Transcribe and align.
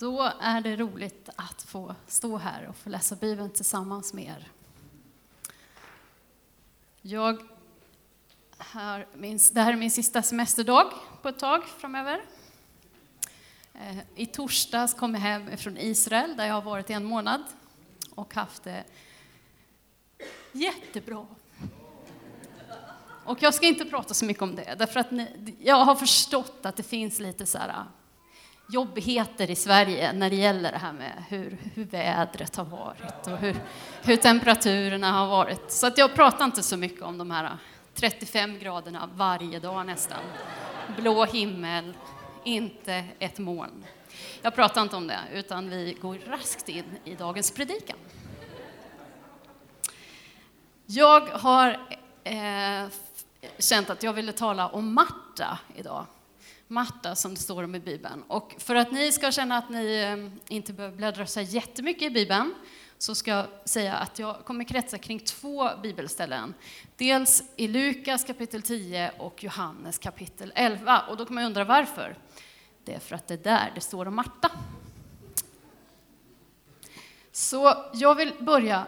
Då 0.00 0.32
är 0.40 0.60
det 0.60 0.76
roligt 0.76 1.28
att 1.36 1.62
få 1.62 1.94
stå 2.06 2.36
här 2.36 2.66
och 2.66 2.76
få 2.76 2.88
läsa 2.88 3.16
Bibeln 3.16 3.50
tillsammans 3.50 4.12
med 4.12 4.24
er. 4.24 4.48
Jag 7.02 7.42
har 8.58 9.06
min, 9.14 9.38
det 9.52 9.60
här 9.60 9.72
är 9.72 9.76
min 9.76 9.90
sista 9.90 10.22
semesterdag 10.22 10.92
på 11.22 11.28
ett 11.28 11.38
tag 11.38 11.64
framöver. 11.64 12.22
Eh, 13.74 13.98
I 14.14 14.26
torsdags 14.26 14.94
kom 14.94 15.14
jag 15.14 15.20
hem 15.20 15.56
från 15.56 15.78
Israel 15.78 16.36
där 16.36 16.46
jag 16.46 16.54
har 16.54 16.62
varit 16.62 16.90
i 16.90 16.92
en 16.92 17.04
månad 17.04 17.42
och 18.14 18.34
haft 18.34 18.64
det 18.64 18.84
jättebra. 20.52 21.26
Och 23.24 23.42
jag 23.42 23.54
ska 23.54 23.66
inte 23.66 23.84
prata 23.84 24.14
så 24.14 24.24
mycket 24.24 24.42
om 24.42 24.54
det, 24.54 24.74
därför 24.78 25.00
att 25.00 25.10
ni, 25.10 25.56
jag 25.60 25.84
har 25.84 25.94
förstått 25.94 26.66
att 26.66 26.76
det 26.76 26.82
finns 26.82 27.18
lite 27.18 27.46
så 27.46 27.58
här 27.58 27.84
jobbigheter 28.72 29.50
i 29.50 29.56
Sverige 29.56 30.12
när 30.12 30.30
det 30.30 30.36
gäller 30.36 30.72
det 30.72 30.78
här 30.78 30.92
med 30.92 31.24
hur, 31.28 31.58
hur 31.74 31.84
vädret 31.84 32.56
har 32.56 32.64
varit 32.64 33.26
och 33.26 33.38
hur, 33.38 33.56
hur 34.02 34.16
temperaturerna 34.16 35.12
har 35.12 35.26
varit. 35.26 35.70
Så 35.70 35.86
att 35.86 35.98
jag 35.98 36.14
pratar 36.14 36.44
inte 36.44 36.62
så 36.62 36.76
mycket 36.76 37.02
om 37.02 37.18
de 37.18 37.30
här 37.30 37.58
35 37.94 38.58
graderna 38.58 39.08
varje 39.14 39.58
dag 39.58 39.86
nästan. 39.86 40.18
Blå 40.96 41.24
himmel, 41.24 41.94
inte 42.44 43.04
ett 43.18 43.38
moln. 43.38 43.84
Jag 44.42 44.54
pratar 44.54 44.82
inte 44.82 44.96
om 44.96 45.06
det, 45.06 45.20
utan 45.32 45.70
vi 45.70 45.96
går 46.00 46.18
raskt 46.26 46.68
in 46.68 46.84
i 47.04 47.14
dagens 47.14 47.50
predikan. 47.50 47.96
Jag 50.86 51.20
har 51.20 51.68
eh, 52.24 52.88
känt 53.58 53.90
att 53.90 54.02
jag 54.02 54.12
ville 54.12 54.32
tala 54.32 54.68
om 54.68 54.94
Marta 54.94 55.58
idag. 55.76 56.06
Marta 56.70 57.14
som 57.14 57.34
det 57.34 57.40
står 57.40 57.62
om 57.62 57.74
i 57.74 57.80
Bibeln. 57.80 58.22
Och 58.22 58.54
för 58.58 58.74
att 58.74 58.92
ni 58.92 59.12
ska 59.12 59.32
känna 59.32 59.56
att 59.56 59.70
ni 59.70 59.96
eh, 59.96 60.54
inte 60.54 60.72
behöver 60.72 60.96
bläddra 60.96 61.26
så 61.26 61.40
jättemycket 61.40 62.02
i 62.02 62.10
Bibeln 62.10 62.54
så 62.98 63.14
ska 63.14 63.30
jag 63.30 63.46
säga 63.64 63.94
att 63.94 64.18
jag 64.18 64.44
kommer 64.44 64.64
kretsa 64.64 64.98
kring 64.98 65.20
två 65.20 65.70
bibelställen. 65.82 66.54
Dels 66.96 67.42
i 67.56 67.68
Lukas 67.68 68.24
kapitel 68.24 68.62
10 68.62 69.12
och 69.18 69.44
Johannes 69.44 69.98
kapitel 69.98 70.52
11. 70.54 71.00
Och 71.00 71.16
då 71.16 71.26
kan 71.26 71.34
man 71.34 71.44
undra 71.44 71.64
varför. 71.64 72.18
Det 72.84 72.94
är 72.94 72.98
för 72.98 73.14
att 73.14 73.28
det 73.28 73.34
är 73.34 73.38
där 73.38 73.72
det 73.74 73.80
står 73.80 74.08
om 74.08 74.14
Marta. 74.14 74.50
Så 77.32 77.74
jag 77.92 78.14
vill 78.14 78.32
börja 78.40 78.86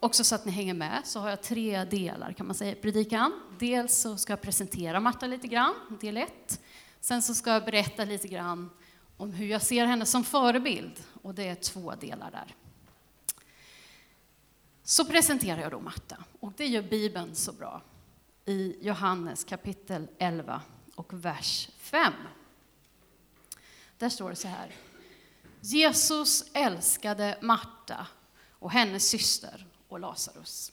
också 0.00 0.24
så 0.24 0.34
att 0.34 0.44
ni 0.44 0.52
hänger 0.52 0.74
med, 0.74 1.02
så 1.04 1.20
har 1.20 1.30
jag 1.30 1.42
tre 1.42 1.84
delar 1.84 2.32
kan 2.32 2.46
man 2.46 2.54
säga 2.54 2.72
i 2.72 2.74
predikan. 2.74 3.32
Dels 3.58 3.98
så 3.98 4.16
ska 4.16 4.32
jag 4.32 4.40
presentera 4.40 5.00
Marta 5.00 5.26
lite 5.26 5.48
grann, 5.48 5.74
del 6.00 6.16
ett. 6.16 6.60
Sen 7.00 7.22
så 7.22 7.34
ska 7.34 7.50
jag 7.50 7.64
berätta 7.64 8.04
lite 8.04 8.28
grann 8.28 8.70
om 9.16 9.32
hur 9.32 9.46
jag 9.46 9.62
ser 9.62 9.86
henne 9.86 10.06
som 10.06 10.24
förebild, 10.24 11.04
och 11.22 11.34
det 11.34 11.48
är 11.48 11.54
två 11.54 11.94
delar 11.94 12.30
där. 12.30 12.54
Så 14.82 15.04
presenterar 15.04 15.60
jag 15.60 15.70
då 15.70 15.80
Marta, 15.80 16.16
och 16.40 16.52
det 16.56 16.66
gör 16.66 16.82
Bibeln 16.82 17.34
så 17.34 17.52
bra 17.52 17.82
i 18.44 18.76
Johannes 18.80 19.44
kapitel 19.44 20.08
11 20.18 20.62
och 20.94 21.12
vers 21.12 21.68
5. 21.78 22.12
Där 23.98 24.08
står 24.08 24.30
det 24.30 24.36
så 24.36 24.48
här. 24.48 24.74
Jesus 25.60 26.44
älskade 26.52 27.38
Marta 27.42 28.06
och 28.50 28.70
hennes 28.70 29.08
syster 29.08 29.66
och 29.88 30.00
Lazarus. 30.00 30.72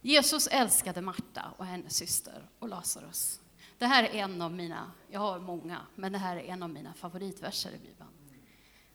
Jesus 0.00 0.46
älskade 0.46 1.00
Marta 1.00 1.54
och 1.56 1.66
hennes 1.66 1.96
syster 1.96 2.48
och 2.58 2.68
Lazarus. 2.68 3.40
Det 3.78 3.86
här 3.86 4.04
är 4.04 4.14
en 4.14 4.42
av 4.42 4.52
mina, 4.52 4.92
jag 5.10 5.20
har 5.20 5.38
många, 5.38 5.80
men 5.94 6.12
det 6.12 6.18
här 6.18 6.36
är 6.36 6.44
en 6.44 6.62
av 6.62 6.70
mina 6.70 6.94
favoritverser 6.94 7.70
i 7.70 7.78
Bibeln. 7.78 8.10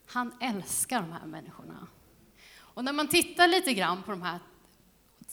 Han 0.05 0.33
älskar 0.41 1.01
de 1.01 1.11
här 1.11 1.25
människorna. 1.25 1.87
Och 2.55 2.83
när 2.83 2.93
man 2.93 3.07
tittar 3.07 3.47
lite 3.47 3.73
grann 3.73 4.03
på 4.03 4.11
de 4.11 4.21
här 4.21 4.39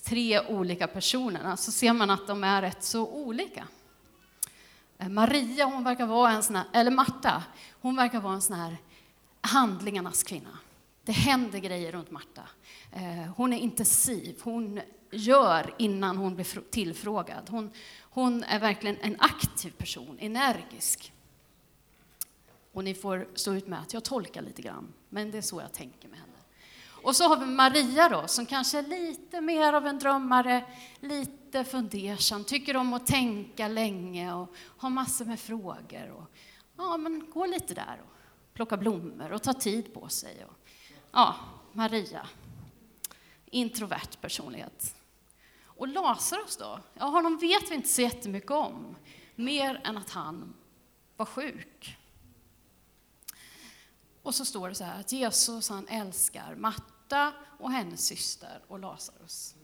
tre 0.03 0.41
olika 0.41 0.87
personerna 0.87 1.57
så 1.57 1.73
ser 1.73 1.93
man 1.93 2.11
att 2.11 2.27
de 2.27 2.45
är 2.45 2.63
rätt 2.63 2.83
så 2.83 3.07
olika. 3.07 3.69
Eh, 4.99 5.09
Maria, 5.09 5.65
hon 5.65 5.85
verkar 5.85 6.07
vara 6.07 6.33
en 6.33 6.43
sån 6.43 6.57
här, 6.57 6.65
eller 6.73 6.91
Marta, 6.91 7.45
hon 7.81 7.97
verkar 7.97 8.21
vara 8.21 8.35
en 8.35 8.43
sån 8.43 8.57
här 8.57 8.77
handlingarnas 9.41 10.23
kvinna. 10.23 10.59
Det 11.11 11.15
händer 11.15 11.59
grejer 11.59 11.93
runt 11.93 12.11
Marta. 12.11 12.43
Eh, 12.93 13.33
hon 13.37 13.53
är 13.53 13.59
intensiv, 13.59 14.41
hon 14.43 14.81
gör 15.11 15.75
innan 15.79 16.17
hon 16.17 16.35
blir 16.35 16.71
tillfrågad. 16.71 17.49
Hon, 17.49 17.71
hon 18.01 18.43
är 18.43 18.61
verkligen 18.61 18.97
en 19.01 19.17
aktiv 19.19 19.71
person, 19.71 20.19
energisk. 20.21 21.13
Och 22.73 22.85
ni 22.85 22.95
får 22.95 23.29
stå 23.35 23.55
ut 23.55 23.67
med 23.67 23.81
att 23.81 23.93
jag 23.93 24.05
tolkar 24.05 24.43
lite 24.43 24.63
grann, 24.63 24.93
men 25.09 25.31
det 25.31 25.39
är 25.39 25.43
så 25.43 25.61
jag 25.61 25.73
tänker 25.73 26.09
med 26.09 26.19
henne. 26.19 26.33
Och 27.03 27.17
så 27.17 27.29
har 27.29 27.37
vi 27.37 27.47
Maria 27.47 28.09
då, 28.09 28.29
som 28.29 28.47
kanske 28.47 28.79
är 28.79 28.83
lite 28.83 29.41
mer 29.41 29.73
av 29.73 29.87
en 29.87 29.99
drömmare, 29.99 30.65
lite 31.01 31.65
fundersam, 31.65 32.45
tycker 32.45 32.77
om 32.77 32.95
att 32.95 33.07
tänka 33.07 33.69
länge 33.69 34.35
och 34.35 34.55
har 34.77 34.91
massor 34.91 35.25
med 35.25 35.41
frågor. 35.41 36.11
Och, 36.11 36.25
ja, 36.77 36.97
men 36.97 37.31
gå 37.31 37.47
lite 37.47 37.75
där 37.75 38.01
och 38.05 38.15
plocka 38.55 38.77
blommor 38.77 39.33
och 39.33 39.43
ta 39.43 39.53
tid 39.53 39.95
på 39.95 40.09
sig. 40.09 40.45
Och, 40.45 40.57
ja, 41.13 41.37
Maria. 41.73 42.29
Introvert 43.47 44.21
personlighet. 44.21 44.95
Och 45.65 45.89
Lazarus 45.89 46.57
då? 46.57 46.81
Ja, 46.95 47.05
honom 47.05 47.39
vet 47.39 47.71
vi 47.71 47.75
inte 47.75 47.89
så 47.89 48.03
jättemycket 48.03 48.51
om, 48.51 48.97
mer 49.35 49.81
än 49.85 49.97
att 49.97 50.11
han 50.11 50.55
var 51.17 51.27
sjuk. 51.27 51.97
Och 54.23 54.35
så 54.35 54.45
står 54.45 54.69
det 54.69 54.75
så 54.75 54.85
här 54.85 55.01
att 55.01 55.13
Jesus 55.13 55.69
han 55.69 55.89
älskar 55.89 56.55
Marta 56.55 57.33
och 57.59 57.73
hennes 57.73 58.07
syster 58.07 58.61
och 58.69 58.79
Lazarus. 58.79 59.55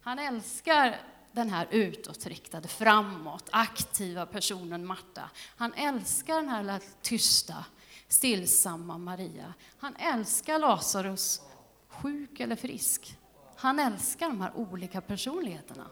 Han 0.00 0.18
älskar 0.18 1.00
den 1.32 1.50
här 1.50 1.68
utåtriktade, 1.70 2.68
framåt, 2.68 3.48
aktiva 3.52 4.26
personen 4.26 4.86
Marta. 4.86 5.30
Han 5.56 5.74
älskar 5.74 6.34
den 6.34 6.48
här 6.48 6.80
tysta, 7.02 7.64
stillsamma 8.08 8.98
Maria. 8.98 9.54
Han 9.78 9.96
älskar 9.96 10.58
Lazarus, 10.58 11.40
sjuk 11.88 12.40
eller 12.40 12.56
frisk. 12.56 13.16
Han 13.56 13.78
älskar 13.78 14.28
de 14.28 14.40
här 14.40 14.52
olika 14.56 15.00
personligheterna. 15.00 15.86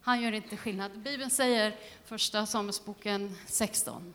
Han 0.00 0.22
gör 0.22 0.32
inte 0.32 0.56
skillnad. 0.56 0.98
Bibeln 0.98 1.30
säger, 1.30 1.76
första 2.04 2.46
Samuelsboken 2.46 3.34
16, 3.46 4.14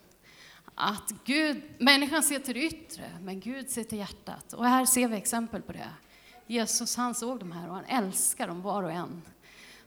att 0.75 1.11
Gud, 1.25 1.61
människan 1.77 2.23
ser 2.23 2.39
till 2.39 2.53
det 2.53 2.65
yttre, 2.65 3.11
men 3.21 3.39
Gud 3.39 3.69
ser 3.69 3.83
till 3.83 3.97
hjärtat. 3.97 4.53
Och 4.53 4.65
här 4.65 4.85
ser 4.85 5.07
vi 5.07 5.17
exempel 5.17 5.61
på 5.61 5.71
det. 5.71 5.89
Jesus 6.47 6.95
han 6.95 7.15
såg 7.15 7.39
de 7.39 7.51
här 7.51 7.69
och 7.69 7.75
han 7.75 7.85
älskar 7.85 8.47
dem 8.47 8.61
var 8.61 8.83
och 8.83 8.91
en. 8.91 9.21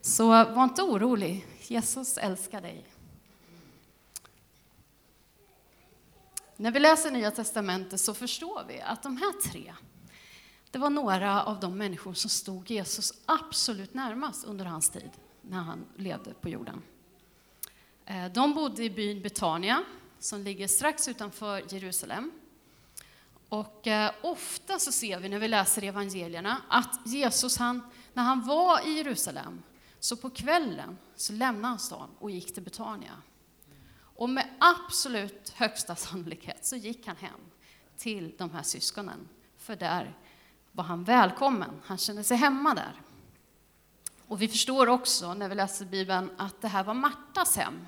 Så 0.00 0.27
var 0.29 0.65
inte 0.65 0.83
orolig, 0.83 1.47
Jesus 1.61 2.19
älskar 2.19 2.61
dig. 2.61 2.84
När 6.56 6.70
vi 6.70 6.80
läser 6.80 7.10
Nya 7.10 7.30
Testamentet 7.30 8.00
så 8.00 8.14
förstår 8.14 8.64
vi 8.68 8.80
att 8.80 9.02
de 9.02 9.16
här 9.16 9.50
tre, 9.50 9.74
det 10.70 10.78
var 10.78 10.90
några 10.90 11.42
av 11.42 11.60
de 11.60 11.78
människor 11.78 12.14
som 12.14 12.30
stod 12.30 12.70
Jesus 12.70 13.12
absolut 13.26 13.94
närmast 13.94 14.44
under 14.44 14.64
hans 14.64 14.90
tid, 14.90 15.10
när 15.42 15.58
han 15.58 15.84
levde 15.96 16.34
på 16.34 16.48
jorden. 16.48 16.82
Eh, 18.06 18.26
de 18.26 18.54
bodde 18.54 18.84
i 18.84 18.90
byn 18.90 19.22
Betania, 19.22 19.82
som 20.18 20.40
ligger 20.40 20.68
strax 20.68 21.08
utanför 21.08 21.74
Jerusalem. 21.74 22.30
Och 23.48 23.86
eh, 23.86 24.12
ofta 24.22 24.78
så 24.78 24.92
ser 24.92 25.20
vi 25.20 25.28
när 25.28 25.38
vi 25.38 25.48
läser 25.48 25.84
evangelierna 25.84 26.62
att 26.69 27.00
Jesus, 27.06 27.56
han, 27.56 27.80
när 28.12 28.22
han 28.22 28.46
var 28.46 28.88
i 28.88 28.92
Jerusalem, 28.92 29.62
så 30.00 30.16
på 30.16 30.30
kvällen 30.30 30.98
så 31.16 31.32
lämnade 31.32 31.66
han 31.69 31.78
stan 31.78 32.08
och 32.19 32.30
gick 32.30 32.54
till 32.54 32.62
Betania. 32.62 33.12
Och 34.22 34.31
med 34.31 34.49
absolut 34.59 35.49
högsta 35.49 35.97
sannolikhet 35.97 36.65
så 36.65 36.77
gick 36.77 37.06
han 37.06 37.16
hem 37.16 37.41
till 37.96 38.35
de 38.38 38.50
här 38.50 38.62
syskonen, 38.62 39.29
för 39.56 39.76
där 39.76 40.19
var 40.73 40.85
han 40.85 41.05
välkommen. 41.05 41.70
Han 41.85 41.99
kände 41.99 42.25
sig 42.25 42.37
hemma 42.37 42.75
där. 42.75 43.00
Och 44.26 44.43
vi 44.43 44.49
förstår 44.49 44.87
också 44.87 45.35
när 45.35 45.49
vi 45.49 45.55
läser 45.55 45.85
Bibeln 45.85 46.31
att 46.38 46.61
det 46.61 46.69
här 46.69 46.85
var 46.85 46.94
Martas 46.94 47.56
hem. 47.56 47.87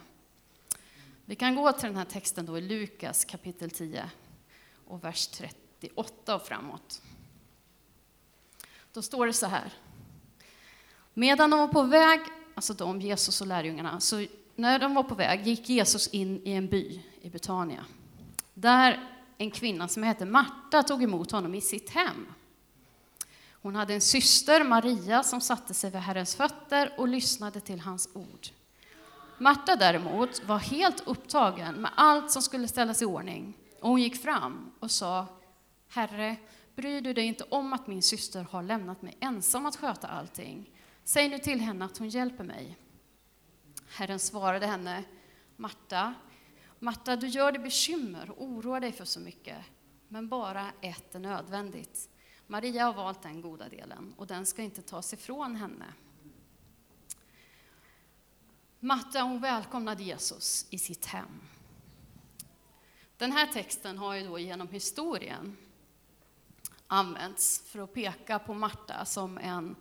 Vi 1.24 1.34
kan 1.36 1.54
gå 1.54 1.72
till 1.72 1.88
den 1.88 1.96
här 1.96 2.04
texten 2.04 2.46
då 2.46 2.58
i 2.58 2.60
Lukas 2.60 3.24
kapitel 3.24 3.70
10 3.70 4.10
och 4.86 5.04
vers 5.04 5.26
38 5.26 6.34
och 6.34 6.46
framåt. 6.46 7.02
Då 8.92 9.02
står 9.02 9.26
det 9.26 9.32
så 9.32 9.46
här. 9.46 9.72
Medan 11.14 11.50
de 11.50 11.60
var 11.60 11.68
på 11.68 11.82
väg, 11.82 12.20
alltså 12.54 12.74
de, 12.74 13.00
Jesus 13.00 13.40
och 13.40 13.46
lärjungarna, 13.46 14.00
så 14.00 14.26
när 14.56 14.78
de 14.78 14.94
var 14.94 15.02
på 15.02 15.14
väg 15.14 15.46
gick 15.46 15.68
Jesus 15.68 16.08
in 16.08 16.40
i 16.44 16.52
en 16.52 16.68
by 16.68 17.00
i 17.20 17.30
Betania. 17.30 17.84
Där 18.54 19.00
en 19.38 19.50
kvinna 19.50 19.88
som 19.88 20.02
hette 20.02 20.24
Marta 20.24 20.82
tog 20.82 21.02
emot 21.02 21.30
honom 21.30 21.54
i 21.54 21.60
sitt 21.60 21.90
hem. 21.90 22.26
Hon 23.50 23.76
hade 23.76 23.94
en 23.94 24.00
syster, 24.00 24.64
Maria, 24.64 25.22
som 25.22 25.40
satte 25.40 25.74
sig 25.74 25.90
vid 25.90 26.00
Herrens 26.00 26.36
fötter 26.36 26.92
och 26.98 27.08
lyssnade 27.08 27.60
till 27.60 27.80
hans 27.80 28.08
ord. 28.12 28.48
Marta 29.38 29.76
däremot 29.76 30.44
var 30.44 30.58
helt 30.58 31.02
upptagen 31.06 31.74
med 31.74 31.90
allt 31.94 32.30
som 32.30 32.42
skulle 32.42 32.68
ställas 32.68 33.02
i 33.02 33.04
ordning 33.04 33.54
Och 33.80 33.88
hon 33.88 34.02
gick 34.02 34.22
fram 34.22 34.70
och 34.80 34.90
sa, 34.90 35.26
Herre, 35.88 36.36
bryr 36.76 37.00
du 37.00 37.12
dig 37.12 37.24
inte 37.24 37.44
om 37.44 37.72
att 37.72 37.86
min 37.86 38.02
syster 38.02 38.46
har 38.50 38.62
lämnat 38.62 39.02
mig 39.02 39.16
ensam 39.20 39.66
att 39.66 39.76
sköta 39.76 40.08
allting? 40.08 40.70
Säg 41.04 41.28
nu 41.28 41.38
till 41.38 41.60
henne 41.60 41.84
att 41.84 41.98
hon 41.98 42.08
hjälper 42.08 42.44
mig. 42.44 42.76
Herren 43.94 44.18
svarade 44.18 44.66
henne, 44.66 45.04
Marta, 45.56 46.14
Marta, 46.78 47.16
du 47.16 47.26
gör 47.26 47.52
dig 47.52 47.62
bekymmer 47.62 48.30
och 48.30 48.44
oroar 48.44 48.80
dig 48.80 48.92
för 48.92 49.04
så 49.04 49.20
mycket, 49.20 49.58
men 50.08 50.28
bara 50.28 50.72
ett 50.80 51.14
är 51.14 51.18
nödvändigt. 51.18 52.08
Maria 52.46 52.84
har 52.84 52.92
valt 52.92 53.22
den 53.22 53.40
goda 53.40 53.68
delen 53.68 54.14
och 54.16 54.26
den 54.26 54.46
ska 54.46 54.62
inte 54.62 54.82
tas 54.82 55.12
ifrån 55.12 55.56
henne. 55.56 55.84
Marta 58.80 59.22
hon 59.22 59.40
välkomnade 59.40 60.02
Jesus 60.02 60.66
i 60.70 60.78
sitt 60.78 61.06
hem. 61.06 61.40
Den 63.16 63.32
här 63.32 63.46
texten 63.46 63.98
har 63.98 64.14
ju 64.14 64.28
då 64.28 64.38
genom 64.38 64.68
historien 64.68 65.56
använts 66.86 67.62
för 67.66 67.78
att 67.78 67.94
peka 67.94 68.38
på 68.38 68.54
Marta 68.54 69.04
som 69.04 69.38
en, 69.38 69.76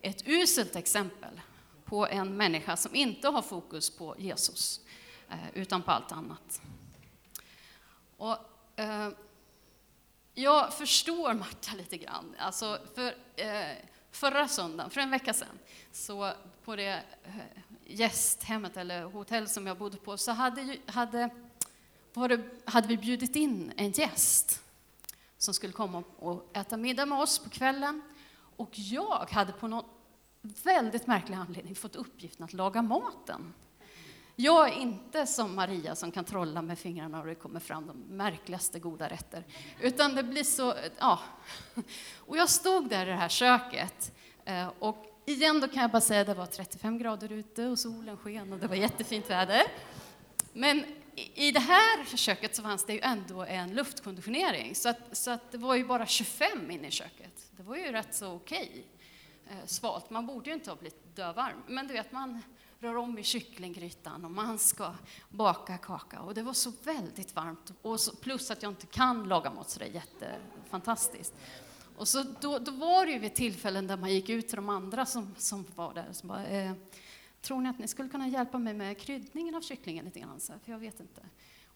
ett 0.00 0.22
uselt 0.26 0.76
exempel 0.76 1.40
på 1.86 2.06
en 2.06 2.36
människa 2.36 2.76
som 2.76 2.94
inte 2.94 3.28
har 3.28 3.42
fokus 3.42 3.90
på 3.90 4.14
Jesus, 4.18 4.80
eh, 5.28 5.36
utan 5.54 5.82
på 5.82 5.90
allt 5.90 6.12
annat. 6.12 6.62
Och, 8.16 8.36
eh, 8.76 9.08
jag 10.34 10.74
förstår 10.74 11.34
Marta 11.34 11.74
lite 11.76 11.96
grann. 11.96 12.34
Alltså 12.38 12.78
för, 12.94 13.14
eh, 13.36 13.76
förra 14.10 14.48
söndagen, 14.48 14.90
för 14.90 15.00
en 15.00 15.10
vecka 15.10 15.34
sedan, 15.34 15.58
så 15.92 16.32
på 16.64 16.76
det 16.76 17.02
eh, 17.24 17.34
gästhemmet 17.86 18.76
eller 18.76 19.04
hotell 19.04 19.48
som 19.48 19.66
jag 19.66 19.78
bodde 19.78 19.96
på, 19.96 20.18
så 20.18 20.32
hade, 20.32 20.76
hade, 20.86 21.30
det, 22.14 22.42
hade 22.64 22.88
vi 22.88 22.96
bjudit 22.96 23.36
in 23.36 23.72
en 23.76 23.90
gäst 23.90 24.62
som 25.38 25.54
skulle 25.54 25.72
komma 25.72 26.02
och 26.18 26.56
äta 26.56 26.76
middag 26.76 27.06
med 27.06 27.20
oss 27.20 27.38
på 27.38 27.50
kvällen. 27.50 28.02
Och 28.56 28.70
jag 28.72 29.26
hade 29.30 29.52
på 29.52 29.68
något 29.68 29.95
väldigt 30.64 31.06
märklig 31.06 31.36
anledning 31.36 31.74
fått 31.74 31.96
uppgiften 31.96 32.44
att 32.44 32.52
laga 32.52 32.82
maten. 32.82 33.54
Jag 34.38 34.68
är 34.68 34.72
inte 34.72 35.26
som 35.26 35.56
Maria 35.56 35.94
som 35.94 36.12
kan 36.12 36.24
trolla 36.24 36.62
med 36.62 36.78
fingrarna 36.78 37.20
och 37.20 37.26
det 37.26 37.34
kommer 37.34 37.60
fram 37.60 37.86
de 37.86 38.16
märkligaste 38.16 38.78
goda 38.78 39.08
rätter. 39.08 39.44
Utan 39.80 40.14
det 40.14 40.22
blir 40.22 40.44
så, 40.44 40.74
ja. 40.98 41.20
Och 42.16 42.36
jag 42.36 42.50
stod 42.50 42.88
där 42.88 43.06
i 43.06 43.10
det 43.10 43.16
här 43.16 43.28
köket 43.28 44.12
eh, 44.44 44.70
och 44.78 45.22
igen 45.26 45.60
då 45.60 45.68
kan 45.68 45.82
jag 45.82 45.90
bara 45.90 46.00
säga 46.00 46.20
att 46.20 46.26
det 46.26 46.34
var 46.34 46.46
35 46.46 46.98
grader 46.98 47.32
ute 47.32 47.66
och 47.66 47.78
solen 47.78 48.16
sken 48.16 48.52
och 48.52 48.58
det 48.58 48.66
var 48.66 48.76
jättefint 48.76 49.30
väder. 49.30 49.62
Men 50.52 50.84
i 51.34 51.52
det 51.52 51.60
här 51.60 52.16
köket 52.16 52.56
så 52.56 52.62
fanns 52.62 52.84
det 52.84 52.92
ju 52.92 53.00
ändå 53.00 53.44
en 53.44 53.74
luftkonditionering 53.74 54.74
så 54.74 54.88
att, 54.88 55.16
så 55.16 55.30
att 55.30 55.52
det 55.52 55.58
var 55.58 55.74
ju 55.74 55.84
bara 55.84 56.06
25 56.06 56.70
inne 56.70 56.88
i 56.88 56.90
köket. 56.90 57.46
Det 57.50 57.62
var 57.62 57.76
ju 57.76 57.92
rätt 57.92 58.14
så 58.14 58.32
okej 58.32 58.86
Eh, 59.50 59.66
svalt. 59.66 60.10
Man 60.10 60.26
borde 60.26 60.50
ju 60.50 60.54
inte 60.54 60.70
ha 60.70 60.76
blivit 60.76 61.16
dövarm, 61.16 61.62
men 61.66 61.86
du 61.86 61.92
vet, 61.92 62.12
man 62.12 62.42
rör 62.78 62.96
om 62.96 63.18
i 63.18 63.22
kycklinggrytan 63.22 64.24
och 64.24 64.30
man 64.30 64.58
ska 64.58 64.94
baka 65.28 65.78
kaka. 65.78 66.20
Och 66.20 66.34
det 66.34 66.42
var 66.42 66.52
så 66.52 66.72
väldigt 66.84 67.36
varmt, 67.36 67.72
och 67.82 68.00
så, 68.00 68.16
plus 68.16 68.50
att 68.50 68.62
jag 68.62 68.72
inte 68.72 68.86
kan 68.86 69.28
laga 69.28 69.50
mat 69.50 69.70
så 69.70 69.78
det 69.78 69.84
är 69.84 69.90
jättefantastiskt. 69.90 71.34
Och 71.96 72.08
så 72.08 72.22
då, 72.40 72.58
då 72.58 72.72
var 72.72 73.06
det 73.06 73.12
ju 73.12 73.18
vid 73.18 73.34
tillfällen 73.34 73.86
där 73.86 73.96
man 73.96 74.12
gick 74.12 74.28
ut 74.28 74.48
till 74.48 74.56
de 74.56 74.68
andra 74.68 75.06
som, 75.06 75.34
som 75.38 75.64
var 75.74 75.94
där, 75.94 76.08
som 76.12 76.28
bara, 76.28 76.46
eh, 76.46 76.72
tror 77.40 77.60
ni 77.60 77.68
att 77.68 77.78
ni 77.78 77.88
skulle 77.88 78.08
kunna 78.08 78.28
hjälpa 78.28 78.58
mig 78.58 78.74
med 78.74 78.98
kryddningen 78.98 79.54
av 79.54 79.60
kycklingen 79.60 80.04
lite 80.04 80.20
grann? 80.20 80.40
Så, 80.40 80.52
för 80.64 80.72
jag 80.72 80.78
vet 80.78 81.00
inte. 81.00 81.22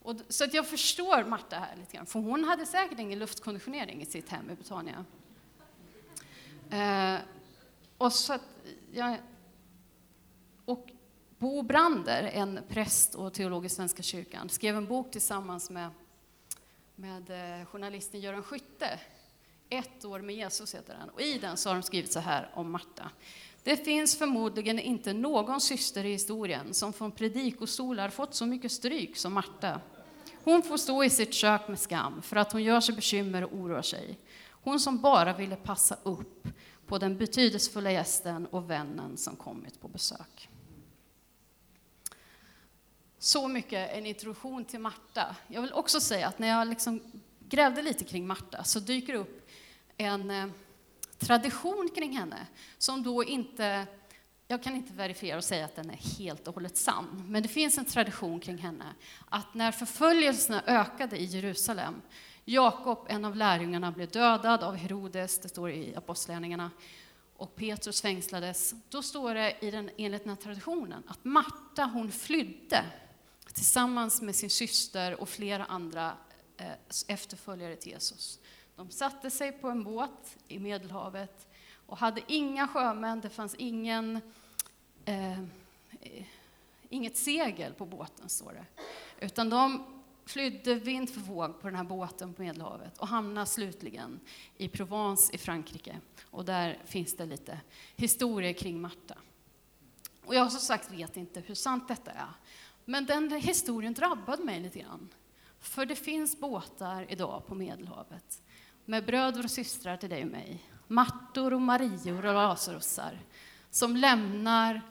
Och, 0.03 0.17
så 0.29 0.45
att 0.45 0.55
jag 0.55 0.69
förstår 0.69 1.25
Marta 1.25 1.57
här 1.57 1.77
lite 1.77 1.97
grann, 1.97 2.07
för 2.07 2.21
hon 2.21 2.45
hade 2.45 2.67
säkert 2.67 2.99
ingen 2.99 3.19
luftkonditionering 3.19 4.03
i 4.03 4.07
sitt 4.07 4.29
hem 4.29 4.51
i 4.51 4.55
Betania. 4.55 5.05
Eh, 6.71 7.21
och 8.01 8.13
så 8.13 8.33
att, 8.33 8.43
jag, 8.93 9.17
och 10.65 10.91
Bo 11.39 11.63
Brander, 11.63 12.23
en 12.23 12.61
präst 12.69 13.15
och 13.15 13.33
teolog 13.33 13.67
i 13.67 13.69
Svenska 13.69 14.03
kyrkan, 14.03 14.49
skrev 14.49 14.77
en 14.77 14.87
bok 14.87 15.11
tillsammans 15.11 15.71
med, 15.71 15.91
med 16.97 17.31
eh, 17.31 17.67
journalisten 17.67 18.21
Göran 18.21 18.43
Skytte. 18.43 19.01
Ett 19.69 20.05
år 20.05 20.21
med 20.21 20.35
Jesus 20.35 20.75
heter 20.75 20.97
den. 21.01 21.09
Och 21.09 21.21
I 21.21 21.39
den 21.39 21.57
så 21.57 21.69
har 21.69 21.75
de 21.75 21.83
skrivit 21.83 22.13
så 22.13 22.21
här 22.21 22.51
om 22.55 22.71
Marta. 22.71 23.11
Det 23.63 23.77
finns 23.77 24.19
förmodligen 24.19 24.79
inte 24.79 25.13
någon 25.13 25.61
syster 25.61 26.05
i 26.05 26.13
historien 26.13 26.75
som 26.75 26.93
från 26.93 27.13
predikostolar 27.13 28.09
fått 28.09 28.35
så 28.35 28.47
mycket 28.47 28.73
stryk 28.73 29.17
som 29.17 29.33
Marta. 29.33 29.81
Hon 30.45 30.63
får 30.63 30.77
stå 30.77 31.05
i 31.05 31.11
sitt 31.11 31.35
kök 31.35 31.69
med 31.69 31.79
skam 31.79 32.23
för 32.23 32.37
att 32.37 32.53
hon 32.53 32.63
gör 32.63 32.81
sig 32.81 32.95
bekymmer 32.95 33.45
och 33.45 33.55
oroar 33.55 33.83
sig. 33.83 34.19
Hon 34.63 34.81
som 34.81 35.01
bara 35.01 35.33
ville 35.33 35.57
passa 35.57 35.97
upp 36.03 36.49
på 36.91 36.99
den 36.99 37.17
betydelsefulla 37.17 37.93
gästen 37.93 38.47
och 38.47 38.71
vännen 38.71 39.17
som 39.17 39.37
kommit 39.37 39.81
på 39.81 39.89
besök. 39.89 40.49
Så 43.19 43.49
mycket 43.49 43.91
en 43.91 44.07
introduktion 44.07 44.65
till 44.65 44.81
Marta. 44.81 45.37
Jag 45.49 45.63
vill 45.63 45.73
också 45.73 46.01
säga 46.01 46.29
att 46.29 46.39
när 46.39 46.49
jag 46.49 46.69
liksom 46.69 47.01
grävde 47.49 47.83
lite 47.83 48.05
kring 48.05 48.27
Marta 48.27 48.65
så 48.65 48.81
dyker 48.81 49.13
det 49.13 49.19
upp 49.19 49.49
en 49.97 50.31
eh, 50.31 50.47
tradition 51.19 51.91
kring 51.95 52.17
henne 52.17 52.47
som 52.79 53.03
då 53.03 53.25
inte 53.25 53.87
jag 54.47 54.63
kan 54.63 54.77
inte 54.77 54.93
verifiera 54.93 55.37
och 55.37 55.45
säga 55.45 55.65
att 55.65 55.77
den 55.77 55.91
är 55.91 56.19
helt 56.19 56.49
och 56.49 56.55
hållet 56.55 56.77
sann, 56.77 57.25
men 57.29 57.43
det 57.43 57.49
finns 57.49 57.79
en 57.79 57.85
tradition 57.85 58.41
kring 58.41 58.59
henne 58.59 58.95
att 59.29 59.55
när 59.55 59.73
förföljelserna 59.73 60.63
ökade 60.67 61.17
i 61.17 61.25
Jerusalem, 61.25 61.95
Jakob, 62.51 63.07
en 63.09 63.25
av 63.25 63.37
lärjungarna, 63.37 63.93
blev 63.93 64.11
dödad 64.11 64.63
av 64.63 64.75
Herodes, 64.75 65.39
det 65.39 65.49
står 65.49 65.71
i 65.71 65.97
Apostlagärningarna, 65.97 66.71
och 67.37 67.57
Petrus 67.57 68.03
fängslades, 68.03 68.75
då 68.89 69.03
står 69.03 69.35
det 69.35 69.57
i 69.61 69.71
den, 69.71 69.91
enligt 69.97 70.25
den 70.25 70.31
här 70.31 70.43
traditionen 70.43 71.03
att 71.07 71.25
Marta 71.25 71.85
hon 71.85 72.13
flydde 72.13 72.85
tillsammans 73.53 74.23
med 74.23 74.37
sin 74.37 74.51
syster 74.51 75.21
och 75.21 75.29
flera 75.29 75.65
andra 75.65 76.13
eh, 76.57 76.67
efterföljare 77.09 77.77
till 77.77 77.93
Jesus. 77.93 78.39
De 78.77 78.91
satte 78.91 79.31
sig 79.31 79.53
på 79.53 79.69
en 79.69 79.85
båt 79.85 80.37
i 80.49 80.59
Medelhavet 80.59 81.49
och 81.87 81.99
hade 81.99 82.21
inga 82.27 82.69
sjömän, 82.69 83.21
det 83.21 83.31
fanns 83.31 83.55
ingen, 83.55 84.21
eh, 85.05 85.41
eh 86.01 86.25
inget 86.89 87.17
segel 87.17 87.75
på 87.75 87.87
båten, 87.87 88.29
står 88.29 88.53
det. 88.53 88.85
Utan 89.27 89.51
de 89.51 90.00
flydde 90.31 90.75
vind 90.75 91.11
för 91.11 91.21
våg 91.21 91.61
på 91.61 91.67
den 91.67 91.77
här 91.77 91.85
båten 91.85 92.35
på 92.35 92.43
Medelhavet 92.43 92.99
och 92.99 93.09
hamnade 93.09 93.47
slutligen 93.47 94.21
i 94.57 94.69
Provence 94.69 95.35
i 95.35 95.39
Frankrike. 95.39 95.97
Och 96.31 96.45
där 96.45 96.79
finns 96.85 97.17
det 97.17 97.27
lite 97.27 97.61
historier 97.97 98.53
kring 98.53 98.81
Marta. 98.81 99.15
Och 100.25 100.35
jag 100.35 100.53
som 100.53 100.61
sagt 100.61 100.93
vet 100.93 101.17
inte 101.17 101.41
hur 101.41 101.55
sant 101.55 101.89
detta 101.89 102.11
är. 102.11 102.29
Men 102.85 103.07
den 103.07 103.31
historien 103.31 103.95
drabbade 103.95 104.45
mig 104.45 104.61
lite 104.61 104.79
grann. 104.79 105.09
För 105.61 105.87
det 105.87 105.97
finns 105.97 106.41
båtar 106.41 107.07
idag 107.09 107.47
på 107.47 107.55
Medelhavet 107.55 108.43
med 108.85 109.07
bröder 109.07 109.45
och 109.45 109.51
systrar 109.51 109.97
till 109.97 110.11
dig 110.11 110.23
och 110.23 110.31
mig. 110.31 110.65
Martor 110.87 111.55
och 111.55 111.61
Marior 111.61 112.27
och 112.27 112.35
Lazarusar 112.35 113.21
som 113.71 113.97
lämnar 113.97 114.83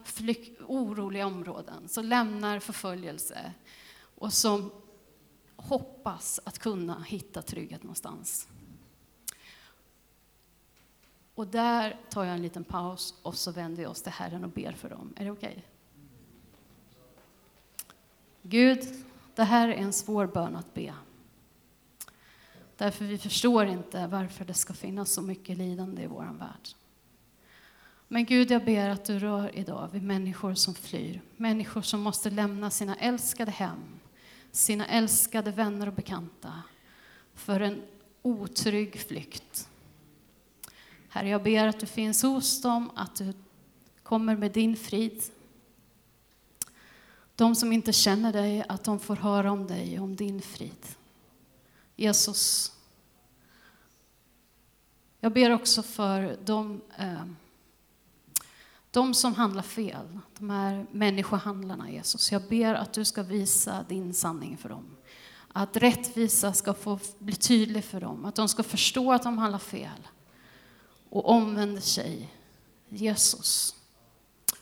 oroliga 0.67 1.27
områden, 1.27 1.88
som 1.88 2.05
lämnar 2.05 2.60
förföljelse 2.60 3.53
och 4.15 4.34
som 4.34 4.72
hoppas 5.62 6.39
att 6.44 6.60
kunna 6.60 7.04
hitta 7.04 7.42
trygghet 7.42 7.84
någonstans. 7.84 8.48
Och 11.36 11.48
där 11.48 12.00
tar 12.10 12.24
jag 12.24 12.36
en 12.36 12.42
liten 12.42 12.63
paus 12.63 13.13
och 13.22 13.36
så 13.36 13.51
vänder 13.51 13.78
vi 13.78 13.86
oss 13.86 14.01
till 14.01 14.12
Herren 14.12 14.44
och 14.44 14.50
ber 14.50 14.72
för 14.72 14.89
dem. 14.89 15.13
Är 15.16 15.25
det 15.25 15.32
okej? 15.32 15.50
Okay? 15.50 15.63
Gud, 18.42 18.84
det 19.36 19.44
här 19.44 19.68
är 19.68 19.74
en 19.74 19.94
svår 19.94 20.28
bön 20.28 20.56
att 20.56 20.74
be. 20.74 20.94
Därför 22.78 23.06
vi 23.06 23.18
förstår 23.18 23.66
inte 23.66 24.08
varför 24.08 24.46
det 24.46 24.54
ska 24.54 24.74
finnas 24.74 25.12
så 25.12 25.22
mycket 25.22 25.58
lidande 25.58 26.01
i 26.04 26.08
vår 26.08 26.38
värld. 26.39 26.70
Men 28.08 28.25
Gud, 28.25 28.51
jag 28.51 28.66
ber 28.66 28.89
att 28.89 29.06
du 29.06 29.20
rör 29.20 29.56
idag 29.56 29.89
vid 29.92 30.04
människor 30.04 30.54
som 30.54 30.74
flyr. 30.74 31.22
Människor 31.38 31.82
som 31.82 32.01
måste 32.01 32.30
lämna 32.30 32.70
sina 32.70 32.96
älskade 32.96 33.51
hem, 33.51 34.00
sina 34.51 34.88
älskade 34.88 35.51
vänner 35.51 35.88
och 35.88 35.94
bekanta 35.94 36.53
för 37.34 37.60
en 37.60 37.82
otrygg 38.22 39.00
flykt. 39.00 39.70
Herre, 41.10 41.29
jag 41.29 41.44
ber 41.44 41.68
att 41.68 41.79
du 41.79 41.86
finns 41.86 42.24
hos 42.24 42.62
dem, 42.62 42.91
att 42.96 43.15
du 43.15 43.34
kommer 44.03 44.36
med 44.36 44.51
din 44.51 44.75
frid. 44.75 45.24
De 47.36 47.56
som 47.56 47.74
inte 47.74 47.94
känner 47.94 48.34
dig, 48.34 48.65
att 48.70 48.84
de 48.84 49.00
får 49.00 49.15
höra 49.15 49.51
om 49.51 49.68
dig, 49.68 50.00
om 50.00 50.15
din 50.15 50.41
frid. 50.41 50.86
Jesus, 51.96 52.72
jag 55.20 55.34
ber 55.34 55.51
också 55.51 55.84
för 55.84 56.38
de, 56.46 56.82
eh, 56.98 57.25
de 59.00 59.13
som 59.13 59.36
handlar 59.36 59.62
fel, 59.62 60.20
de 60.39 60.50
här 60.50 60.86
människohandlarna, 60.91 61.91
Jesus. 61.91 62.32
Jag 62.32 62.41
ber 62.41 62.74
att 62.74 62.94
du 62.94 63.06
ska 63.06 63.24
visa 63.24 63.86
din 63.89 64.13
sanning 64.13 64.58
för 64.58 64.70
dem. 64.70 64.86
Att 65.48 65.77
rättvisa 65.77 66.53
ska 66.53 66.74
få 66.74 67.00
bli 67.20 67.36
tydlig 67.36 67.84
för 67.84 68.01
dem, 68.01 68.25
att 68.25 68.36
de 68.36 68.50
ska 68.50 68.63
förstå 68.63 69.12
att 69.13 69.24
de 69.24 69.38
handlar 69.38 69.60
fel 69.60 70.08
och 71.10 71.29
omvänder 71.29 71.82
sig. 71.82 72.29
Jesus. 72.89 73.75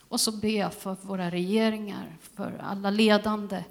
Och 0.07 0.21
så 0.21 0.31
ber 0.31 0.59
jag 0.59 0.73
för 0.73 0.97
våra 1.01 1.31
regeringar, 1.31 2.17
för 2.35 2.57
alla 2.63 2.89
ledande 2.89 3.63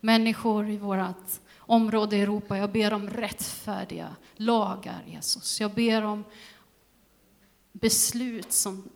människor 0.00 0.70
i 0.70 0.76
vårt 0.76 1.40
område 1.56 2.16
i 2.16 2.22
Europa. 2.22 2.58
Jag 2.58 2.72
ber 2.72 2.92
om 2.92 3.10
rättfärdiga 3.10 4.16
lagar, 4.36 5.02
Jesus. 5.06 5.60
Jag 5.60 5.74
ber 5.74 6.02
om 6.02 6.24
beslut 7.72 8.52
som, 8.52 8.88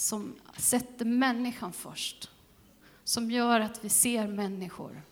som 0.00 0.34
sätter 0.56 1.04
människan 1.04 1.72
först. 1.72 2.30
Som 3.04 3.30
gör 3.30 3.60
att 3.60 3.84
vi 3.84 3.88
ser 3.88 4.28
människor 4.28 5.02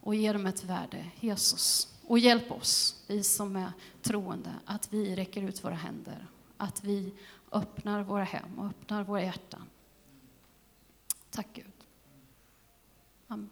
och 0.00 0.14
ger 0.14 0.32
dem 0.32 0.46
ett 0.46 0.64
värde. 0.64 1.10
Jesus, 1.20 1.94
och 2.02 2.18
hjälp 2.18 2.50
oss, 2.50 3.04
vi 3.06 3.22
som 3.22 3.56
är 3.56 3.72
troende, 4.02 4.54
att 4.64 4.92
vi 4.92 5.16
räcker 5.16 5.42
ut 5.42 5.64
våra 5.64 5.74
händer. 5.74 6.26
Att 6.56 6.84
vi 6.84 7.14
öppnar 7.52 8.02
våra 8.02 8.24
hem 8.24 8.58
och 8.58 8.66
öppnar 8.66 9.04
våra 9.04 9.22
hjärtan. 9.22 9.66
Tack 11.30 11.48
Gud. 11.52 11.72
Amen. 13.28 13.50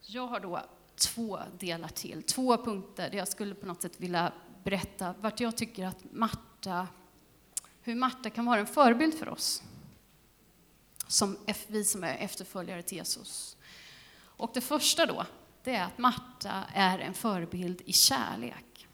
Jag 0.00 0.26
har 0.26 0.40
då 0.40 0.60
två 0.96 1.40
delar 1.58 1.88
till, 1.88 2.22
två 2.22 2.56
punkter 2.56 3.10
där 3.10 3.18
jag 3.18 3.28
skulle 3.28 3.54
på 3.54 3.66
något 3.66 3.82
sätt 3.82 4.00
vilja 4.00 4.32
berätta 4.64 5.14
vart 5.20 5.40
jag 5.40 5.56
tycker 5.56 5.86
att 5.86 6.04
Marta, 6.12 6.88
hur 7.82 7.94
Marta 7.94 8.30
kan 8.30 8.44
vara 8.44 8.60
en 8.60 8.66
förebild 8.66 9.18
för 9.18 9.28
oss, 9.28 9.62
som 11.06 11.36
vi 11.66 11.84
som 11.84 12.04
är 12.04 12.16
efterföljare 12.16 12.82
till 12.82 12.98
Jesus. 12.98 13.56
Och 14.16 14.50
det 14.54 14.60
första 14.60 15.06
då, 15.06 15.26
det 15.64 15.74
är 15.74 15.84
att 15.84 15.98
Marta 15.98 16.64
är 16.74 16.98
en 16.98 17.14
förebild 17.14 17.82
i 17.84 17.92
kärlek. 17.92 18.88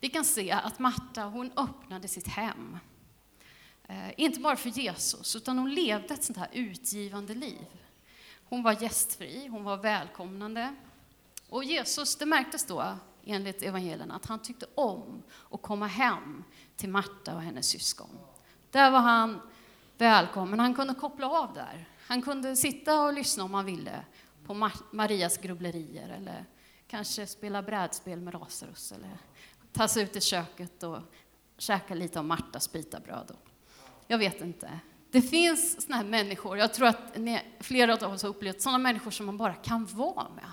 Vi 0.00 0.08
kan 0.08 0.24
se 0.24 0.50
att 0.50 0.78
Marta, 0.78 1.24
hon 1.24 1.52
öppnade 1.56 2.08
sitt 2.08 2.28
hem. 2.28 2.78
Eh, 3.88 4.10
inte 4.16 4.40
bara 4.40 4.56
för 4.56 4.70
Jesus, 4.70 5.36
utan 5.36 5.58
hon 5.58 5.74
levde 5.74 6.14
ett 6.14 6.24
sånt 6.24 6.38
här 6.38 6.48
utgivande 6.52 7.34
liv. 7.34 7.66
Hon 8.50 8.62
var 8.62 8.82
gästfri, 8.82 9.46
hon 9.46 9.64
var 9.64 9.76
välkomnande. 9.76 10.74
Och 11.48 11.64
Jesus, 11.64 12.16
det 12.16 12.26
märktes 12.26 12.66
då, 12.66 12.98
enligt 13.24 13.62
evangelierna, 13.62 14.14
att 14.14 14.26
han 14.26 14.42
tyckte 14.42 14.66
om 14.74 15.22
att 15.50 15.62
komma 15.62 15.86
hem 15.86 16.44
till 16.76 16.88
Marta 16.88 17.34
och 17.34 17.42
hennes 17.42 17.66
syskon. 17.66 18.18
Där 18.70 18.90
var 18.90 18.98
han 18.98 19.40
välkommen, 19.98 20.60
han 20.60 20.74
kunde 20.74 20.94
koppla 20.94 21.30
av 21.30 21.54
där. 21.54 21.88
Han 22.06 22.22
kunde 22.22 22.56
sitta 22.56 23.02
och 23.02 23.12
lyssna 23.12 23.44
om 23.44 23.54
han 23.54 23.64
ville 23.64 24.04
på 24.46 24.70
Marias 24.90 25.38
grubblerier 25.38 26.08
eller 26.08 26.44
kanske 26.86 27.26
spela 27.26 27.62
brädspel 27.62 28.20
med 28.20 28.34
Lazarus 28.34 28.92
eller 28.92 29.18
ta 29.72 29.88
sig 29.88 30.02
ut 30.02 30.16
i 30.16 30.20
köket 30.20 30.82
och 30.82 30.98
käka 31.58 31.94
lite 31.94 32.18
av 32.18 32.24
Martas 32.24 32.72
bitabröd. 32.72 33.36
Jag 34.06 34.18
vet 34.18 34.40
inte. 34.40 34.80
Det 35.10 35.22
finns 35.22 35.82
såna 35.82 35.96
här 35.96 36.04
människor, 36.04 36.58
jag 36.58 36.74
tror 36.74 36.88
att 36.88 37.16
ni, 37.16 37.40
flera 37.60 37.94
av 37.94 38.12
oss 38.12 38.22
har 38.22 38.28
upplevt 38.28 38.62
sådana 38.62 38.78
människor 38.78 39.10
som 39.10 39.26
man 39.26 39.36
bara 39.36 39.54
kan 39.54 39.86
vara 39.86 40.28
med. 40.28 40.52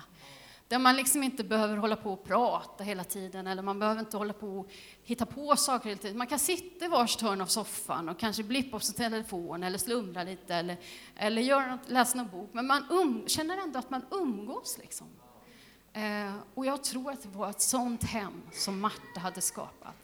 Där 0.68 0.78
man 0.78 0.96
liksom 0.96 1.22
inte 1.22 1.44
behöver 1.44 1.76
hålla 1.76 1.96
på 1.96 2.12
och 2.12 2.24
prata 2.24 2.84
hela 2.84 3.04
tiden, 3.04 3.46
eller 3.46 3.62
man 3.62 3.78
behöver 3.78 4.00
inte 4.00 4.16
hålla 4.16 4.32
på 4.32 4.58
och 4.58 4.70
hitta 5.02 5.26
på 5.26 5.56
saker 5.56 5.88
hela 5.88 6.00
tiden. 6.00 6.18
Man 6.18 6.26
kan 6.26 6.38
sitta 6.38 6.84
i 6.84 6.88
vars 6.88 7.22
hörn 7.22 7.40
av 7.40 7.46
soffan 7.46 8.08
och 8.08 8.18
kanske 8.18 8.42
blippa 8.42 8.78
på 8.78 8.84
sin 8.84 8.94
telefon, 8.94 9.62
eller 9.62 9.78
slumra 9.78 10.22
lite, 10.22 10.54
eller, 10.54 10.76
eller 11.16 11.42
göra 11.42 11.66
något, 11.66 11.90
läsa 11.90 12.18
någon 12.18 12.28
bok. 12.28 12.50
Men 12.52 12.66
man 12.66 12.84
um, 12.90 13.24
känner 13.26 13.56
ändå 13.56 13.78
att 13.78 13.90
man 13.90 14.02
umgås. 14.10 14.78
Liksom. 14.78 15.06
Eh, 15.92 16.34
och 16.54 16.66
jag 16.66 16.84
tror 16.84 17.10
att 17.10 17.22
det 17.22 17.28
var 17.28 17.50
ett 17.50 17.60
sånt 17.60 18.04
hem 18.04 18.42
som 18.52 18.80
Marta 18.80 19.20
hade 19.20 19.40
skapat, 19.40 19.96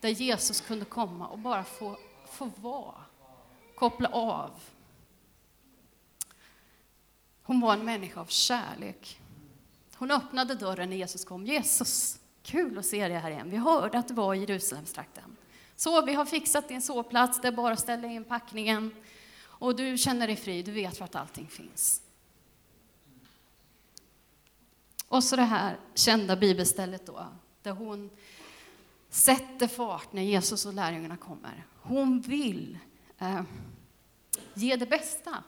där 0.00 0.08
Jesus 0.08 0.60
kunde 0.60 0.84
komma 0.84 1.28
och 1.28 1.38
bara 1.38 1.64
få, 1.64 1.96
få 2.26 2.50
vara 2.56 3.04
koppla 3.82 4.08
av. 4.08 4.50
Hon 7.42 7.60
var 7.60 7.72
en 7.72 7.84
människa 7.84 8.20
av 8.20 8.26
kärlek. 8.26 9.20
Hon 9.94 10.10
öppnade 10.10 10.54
dörren 10.54 10.90
när 10.90 10.96
Jesus 10.96 11.24
kom. 11.24 11.46
Jesus, 11.46 12.20
kul 12.42 12.78
att 12.78 12.86
se 12.86 13.08
dig 13.08 13.18
här 13.18 13.30
igen. 13.30 13.50
Vi 13.50 13.56
hörde 13.56 13.98
att 13.98 14.08
du 14.08 14.14
var 14.14 14.34
i 14.34 14.40
Jerusalemstrakten. 14.40 15.36
Så 15.76 16.04
vi 16.04 16.14
har 16.14 16.24
fixat 16.24 16.68
din 16.68 16.82
sovplats, 16.82 17.40
det 17.40 17.48
är 17.48 17.52
bara 17.52 17.72
att 17.72 17.80
ställa 17.80 18.08
in 18.08 18.24
packningen. 18.24 18.94
Och 19.42 19.76
du 19.76 19.98
känner 19.98 20.26
dig 20.26 20.36
fri, 20.36 20.62
du 20.62 20.72
vet 20.72 21.00
vart 21.00 21.14
allting 21.14 21.48
finns. 21.48 22.02
Och 25.08 25.24
så 25.24 25.36
det 25.36 25.42
här 25.42 25.78
kända 25.94 26.36
bibelstället 26.36 27.06
då, 27.06 27.26
där 27.62 27.72
hon 27.72 28.10
sätter 29.10 29.68
fart 29.68 30.12
när 30.12 30.22
Jesus 30.22 30.66
och 30.66 30.74
lärjungarna 30.74 31.16
kommer. 31.16 31.66
Hon 31.82 32.20
vill 32.20 32.78
eh, 33.22 33.42
ge 34.54 34.76
det 34.76 34.86
bästa. 34.86 35.44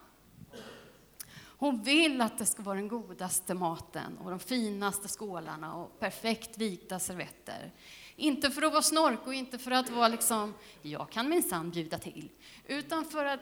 Hon 1.57 1.83
vill 1.83 2.21
att 2.21 2.38
det 2.38 2.47
ska 2.47 2.62
vara 2.62 2.76
den 2.76 2.88
godaste 2.88 3.54
maten 3.54 4.19
och 4.19 4.31
de 4.31 4.38
finaste 4.38 5.09
skålarna 5.09 5.75
och 5.75 6.00
perfekt 6.00 6.59
vikta 6.59 6.99
servetter. 6.99 7.73
Inte 8.16 8.50
för 8.50 8.62
att 8.62 8.73
vara 8.73 8.83
snork 8.83 9.26
och 9.26 9.35
inte 9.35 9.59
för 9.59 9.71
att 9.71 9.90
vara 9.90 10.09
liksom, 10.09 10.54
jag 10.83 11.11
kan 11.11 11.28
minsann 11.28 11.71
bjuda 11.71 11.99
till, 11.99 12.31
utan 12.66 13.04
för 13.04 13.25
att 13.25 13.40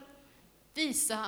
visa, 0.74 1.26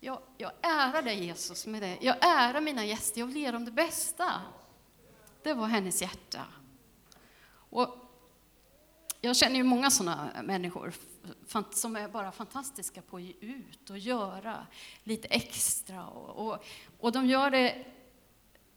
jag, 0.00 0.18
jag 0.36 0.52
ärar 0.62 1.02
dig 1.02 1.24
Jesus 1.24 1.66
med 1.66 1.82
det. 1.82 1.98
Jag 2.00 2.16
ärar 2.20 2.60
mina 2.60 2.84
gäster, 2.84 3.20
jag 3.20 3.26
vill 3.26 3.36
ge 3.36 3.50
dem 3.50 3.64
det 3.64 3.70
bästa. 3.70 4.32
Det 5.42 5.54
var 5.54 5.66
hennes 5.66 6.02
hjärta. 6.02 6.44
Och 7.50 7.96
jag 9.20 9.36
känner 9.36 9.56
ju 9.56 9.62
många 9.62 9.90
sådana 9.90 10.30
människor 10.42 10.92
som 11.70 11.96
är 11.96 12.08
bara 12.08 12.32
fantastiska 12.32 13.02
på 13.02 13.16
att 13.16 13.22
ge 13.22 13.34
ut 13.40 13.90
och 13.90 13.98
göra 13.98 14.66
lite 15.04 15.28
extra. 15.28 16.06
Och, 16.06 16.48
och, 16.48 16.64
och 16.98 17.12
de 17.12 17.26
gör 17.26 17.50
det 17.50 17.86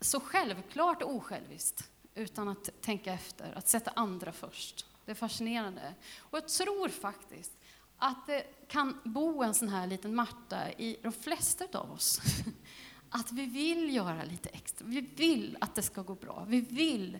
så 0.02 0.20
självklart 0.20 1.02
och 1.02 1.16
osjälviskt, 1.16 1.90
utan 2.16 2.50
att 2.50 2.70
tänka 2.82 3.14
efter, 3.14 3.58
att 3.58 3.68
sätta 3.68 3.92
andra 3.96 4.32
först. 4.32 4.86
Det 5.06 5.12
är 5.12 5.16
fascinerande. 5.16 5.94
Och 6.20 6.38
jag 6.38 6.48
tror 6.48 6.90
faktiskt 6.90 7.52
att 7.98 8.28
det 8.28 8.68
kan 8.68 9.00
bo 9.04 9.44
en 9.44 9.54
sån 9.54 9.70
här 9.70 9.88
liten 9.88 10.16
Marta 10.16 10.72
i 10.72 10.98
de 11.02 11.12
flesta 11.12 11.66
av 11.74 11.92
oss. 11.92 12.22
Att 13.10 13.32
vi 13.32 13.46
vill 13.46 13.96
göra 13.96 14.24
lite 14.24 14.50
extra. 14.50 14.88
Vi 14.88 15.02
vill 15.02 15.58
att 15.62 15.76
det 15.76 15.82
ska 15.82 16.02
gå 16.02 16.16
bra. 16.16 16.46
Vi 16.48 16.62
vill 16.62 17.18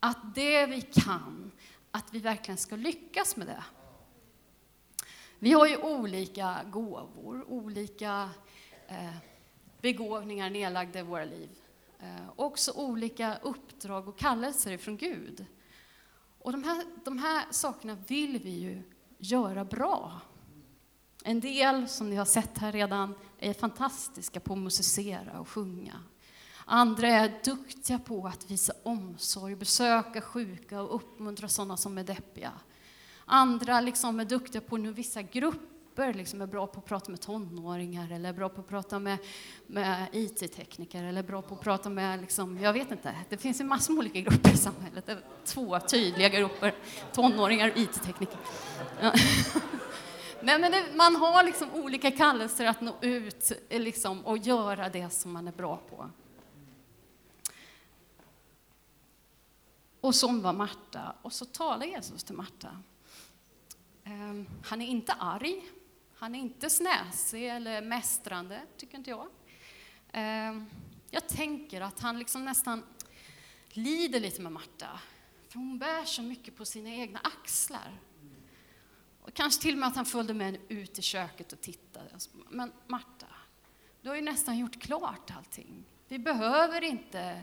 att 0.00 0.34
det 0.34 0.66
vi 0.66 0.80
kan, 0.80 1.52
att 1.90 2.14
vi 2.14 2.18
verkligen 2.18 2.58
ska 2.58 2.76
lyckas 2.76 3.36
med 3.36 3.46
det. 3.46 3.64
Vi 5.40 5.52
har 5.52 5.66
ju 5.66 5.76
olika 5.76 6.56
gåvor, 6.70 7.44
olika 7.48 8.30
eh, 8.88 9.16
begåvningar 9.80 10.50
nedlagda 10.50 10.98
i 10.98 11.02
våra 11.02 11.24
liv. 11.24 11.48
Eh, 12.00 12.30
också 12.36 12.72
olika 12.72 13.36
uppdrag 13.42 14.08
och 14.08 14.18
kallelser 14.18 14.78
från 14.78 14.96
Gud. 14.96 15.46
Och 16.38 16.52
de 16.52 16.64
här, 16.64 16.84
de 17.04 17.18
här 17.18 17.44
sakerna 17.50 17.96
vill 18.08 18.38
vi 18.38 18.50
ju 18.50 18.82
göra 19.18 19.64
bra. 19.64 20.20
En 21.24 21.40
del, 21.40 21.88
som 21.88 22.10
ni 22.10 22.16
har 22.16 22.24
sett 22.24 22.58
här 22.58 22.72
redan, 22.72 23.14
är 23.38 23.54
fantastiska 23.54 24.40
på 24.40 24.52
att 24.52 24.58
musicera 24.58 25.40
och 25.40 25.48
sjunga. 25.48 26.02
Andra 26.64 27.08
är 27.08 27.40
duktiga 27.44 27.98
på 27.98 28.26
att 28.26 28.50
visa 28.50 28.72
omsorg, 28.82 29.56
besöka 29.56 30.20
sjuka 30.20 30.80
och 30.80 30.94
uppmuntra 30.94 31.48
sådana 31.48 31.76
som 31.76 31.98
är 31.98 32.04
deppiga. 32.04 32.52
Andra 33.30 33.80
liksom 33.80 34.20
är 34.20 34.24
duktiga 34.24 34.60
på 34.60 34.76
nu 34.76 34.92
vissa 34.92 35.22
grupper, 35.22 36.14
liksom 36.14 36.42
är 36.42 36.46
bra 36.46 36.66
på 36.66 36.78
att 36.80 36.86
prata 36.86 37.10
med 37.10 37.20
tonåringar 37.20 38.12
eller 38.12 38.28
är 38.28 38.32
bra 38.32 38.48
på 38.48 38.60
att 38.60 38.68
prata 38.68 38.98
med, 38.98 39.18
med 39.66 40.06
IT-tekniker 40.12 41.04
eller 41.04 41.18
är 41.18 41.26
bra 41.26 41.42
på 41.42 41.54
att 41.54 41.60
prata 41.60 41.88
med, 41.88 42.20
liksom, 42.20 42.58
jag 42.58 42.72
vet 42.72 42.90
inte, 42.90 43.14
det 43.28 43.36
finns 43.36 43.60
ju 43.60 43.64
massor 43.64 43.92
med 43.92 43.98
olika 43.98 44.20
grupper 44.20 44.54
i 44.54 44.56
samhället. 44.56 45.06
Det 45.06 45.12
är 45.12 45.22
två 45.44 45.80
tydliga 45.80 46.28
grupper, 46.28 46.74
tonåringar 47.12 47.70
och 47.70 47.76
IT-tekniker. 47.76 48.38
Ja. 49.00 49.12
Nej, 50.40 50.58
men 50.58 50.72
det, 50.72 50.86
man 50.94 51.16
har 51.16 51.44
liksom 51.44 51.68
olika 51.74 52.10
kallelser 52.10 52.66
att 52.66 52.80
nå 52.80 52.96
ut 53.00 53.52
eh, 53.68 53.80
liksom, 53.80 54.26
och 54.26 54.38
göra 54.38 54.88
det 54.88 55.10
som 55.10 55.32
man 55.32 55.48
är 55.48 55.52
bra 55.52 55.80
på. 55.90 56.10
Och 60.00 60.14
som 60.14 60.42
var 60.42 60.52
Marta. 60.52 61.14
Och 61.22 61.32
så 61.32 61.44
talar 61.44 61.86
Jesus 61.86 62.24
till 62.24 62.34
Marta. 62.34 62.68
Ehm, 64.08 64.46
han 64.64 64.82
är 64.82 64.86
inte 64.86 65.12
arg, 65.12 65.62
han 66.14 66.34
är 66.34 66.38
inte 66.38 66.70
snäsig 66.70 67.48
eller 67.48 67.82
mästrande, 67.82 68.62
tycker 68.76 68.98
inte 68.98 69.10
jag. 69.10 69.28
Ehm, 70.12 70.66
jag 71.10 71.28
tänker 71.28 71.80
att 71.80 72.00
han 72.00 72.18
liksom 72.18 72.44
nästan 72.44 72.82
lider 73.68 74.20
lite 74.20 74.42
med 74.42 74.52
Marta, 74.52 75.00
för 75.48 75.58
hon 75.58 75.78
bär 75.78 76.04
så 76.04 76.22
mycket 76.22 76.56
på 76.56 76.64
sina 76.64 76.90
egna 76.90 77.18
axlar. 77.18 78.00
Och 79.22 79.34
kanske 79.34 79.62
till 79.62 79.74
och 79.74 79.78
med 79.78 79.88
att 79.88 79.96
han 79.96 80.06
följde 80.06 80.34
med 80.34 80.58
ut 80.68 80.98
i 80.98 81.02
köket 81.02 81.52
och 81.52 81.60
tittade. 81.60 82.10
Men 82.48 82.72
Marta, 82.86 83.26
du 84.02 84.08
har 84.08 84.16
ju 84.16 84.22
nästan 84.22 84.58
gjort 84.58 84.80
klart 84.80 85.30
allting. 85.36 85.84
Vi 86.08 86.18
behöver 86.18 86.84
inte 86.84 87.42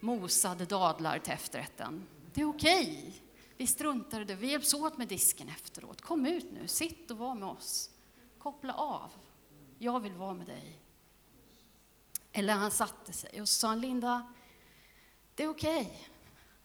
mosade 0.00 0.64
dadlar 0.64 1.18
till 1.18 1.32
efterrätten. 1.32 2.06
Det 2.34 2.40
är 2.40 2.48
okej. 2.48 3.23
Vi 3.56 3.66
struntar 3.66 4.20
i 4.20 4.24
det. 4.24 4.34
Vi 4.34 4.50
hjälps 4.50 4.74
åt 4.74 4.98
med 4.98 5.08
disken 5.08 5.48
efteråt. 5.48 6.00
Kom 6.00 6.26
ut 6.26 6.52
nu, 6.52 6.68
sitt 6.68 7.10
och 7.10 7.18
var 7.18 7.34
med 7.34 7.48
oss. 7.48 7.90
Koppla 8.38 8.74
av. 8.74 9.10
Jag 9.78 10.00
vill 10.00 10.12
vara 10.12 10.34
med 10.34 10.46
dig. 10.46 10.80
Eller 12.32 12.54
han 12.54 12.70
satte 12.70 13.12
sig 13.12 13.40
och 13.40 13.48
sa 13.48 13.74
Linda, 13.74 14.32
det 15.34 15.44
är 15.44 15.48
okej. 15.48 15.80
Okay. 15.80 15.96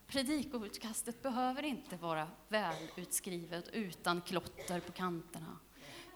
Predikoutkastet 0.07 1.21
behöver 1.21 1.63
inte 1.63 1.97
vara 1.97 2.27
välutskrivet 2.47 3.69
utan 3.69 4.21
klotter 4.21 4.79
på 4.79 4.91
kanterna. 4.91 5.57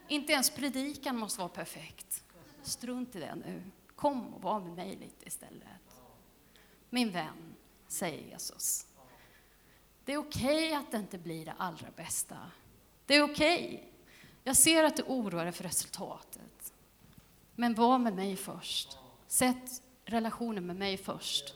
Inte 0.08 0.32
ens 0.32 0.50
predikan 0.50 1.16
måste 1.16 1.40
vara 1.40 1.48
perfekt. 1.48 2.24
Strunt 2.62 3.16
i 3.16 3.20
det 3.20 3.34
nu. 3.34 3.62
Kom 3.96 4.34
och 4.34 4.42
var 4.42 4.60
med 4.60 4.72
mig 4.72 4.96
lite 4.96 5.26
istället. 5.26 6.00
Min 6.90 7.10
vän, 7.10 7.54
säger 7.88 8.30
Jesus. 8.30 8.86
Det 10.04 10.12
är 10.12 10.18
okej 10.18 10.66
okay 10.66 10.74
att 10.74 10.90
det 10.90 10.96
inte 10.96 11.18
blir 11.18 11.44
det 11.44 11.54
allra 11.58 11.86
bästa. 11.96 12.36
Det 13.06 13.16
är 13.16 13.22
okej. 13.22 13.64
Okay. 13.66 13.80
Jag 14.44 14.56
ser 14.56 14.84
att 14.84 14.96
du 14.96 15.02
oroar 15.02 15.44
dig 15.44 15.52
för 15.52 15.64
resultatet. 15.64 16.72
Men 17.54 17.74
var 17.74 17.98
med 17.98 18.14
mig 18.14 18.36
först. 18.36 18.98
Sätt 19.26 19.82
relationen 20.04 20.66
med 20.66 20.76
mig 20.76 20.96
först. 20.96 21.54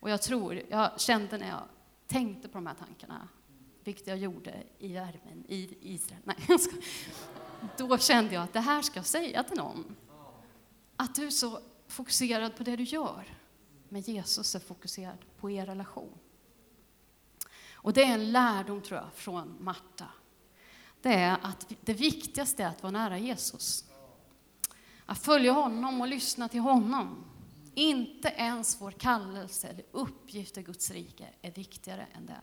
Och 0.00 0.10
jag 0.10 0.22
tror, 0.22 0.62
jag 0.68 1.00
kände 1.00 1.38
när 1.38 1.48
jag 1.48 1.62
tänkte 2.06 2.48
på 2.48 2.58
de 2.58 2.66
här 2.66 2.74
tankarna, 2.74 3.28
vilket 3.84 4.06
jag 4.06 4.18
gjorde 4.18 4.62
i 4.78 4.92
värmen 4.92 5.44
i 5.48 5.76
Israel. 5.80 6.22
Nej, 6.24 6.36
jag 6.48 6.60
ska. 6.60 6.76
Då 7.76 7.98
kände 7.98 8.34
jag 8.34 8.44
att 8.44 8.52
det 8.52 8.60
här 8.60 8.82
ska 8.82 8.98
jag 8.98 9.06
säga 9.06 9.42
till 9.42 9.56
någon. 9.56 9.96
Att 10.96 11.14
du 11.14 11.26
är 11.26 11.30
så 11.30 11.60
fokuserad 11.86 12.56
på 12.56 12.62
det 12.62 12.76
du 12.76 12.82
gör, 12.82 13.36
men 13.88 14.00
Jesus 14.00 14.54
är 14.54 14.60
fokuserad 14.60 15.18
på 15.36 15.50
er 15.50 15.66
relation. 15.66 16.18
Och 17.80 17.92
det 17.92 18.04
är 18.04 18.14
en 18.14 18.32
lärdom, 18.32 18.82
tror 18.82 19.00
jag, 19.00 19.12
från 19.14 19.56
Marta. 19.60 20.06
Det 21.02 21.14
är 21.14 21.38
att 21.42 21.72
det 21.80 21.94
viktigaste 21.94 22.64
är 22.64 22.68
att 22.68 22.82
vara 22.82 22.90
nära 22.90 23.18
Jesus. 23.18 23.84
Att 25.06 25.18
följa 25.18 25.52
honom 25.52 26.00
och 26.00 26.08
lyssna 26.08 26.48
till 26.48 26.60
honom. 26.60 27.24
Inte 27.74 28.28
ens 28.28 28.80
vår 28.80 28.90
kallelse 28.90 29.68
eller 29.68 29.84
uppgift 29.92 30.58
i 30.58 30.62
Guds 30.62 30.90
rike 30.90 31.28
är 31.42 31.50
viktigare 31.50 32.06
än 32.16 32.26
det. 32.26 32.40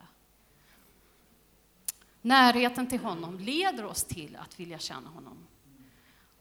Närheten 2.21 2.87
till 2.87 2.99
honom 2.99 3.39
leder 3.39 3.85
oss 3.85 4.03
till 4.03 4.35
att 4.35 4.59
vilja 4.59 4.79
tjäna 4.79 5.09
honom. 5.09 5.37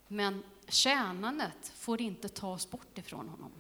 Men 0.09 0.43
tjänandet 0.69 1.73
får 1.77 2.01
inte 2.01 2.29
tas 2.29 2.71
bort 2.71 2.99
ifrån 2.99 3.29
honom. 3.29 3.53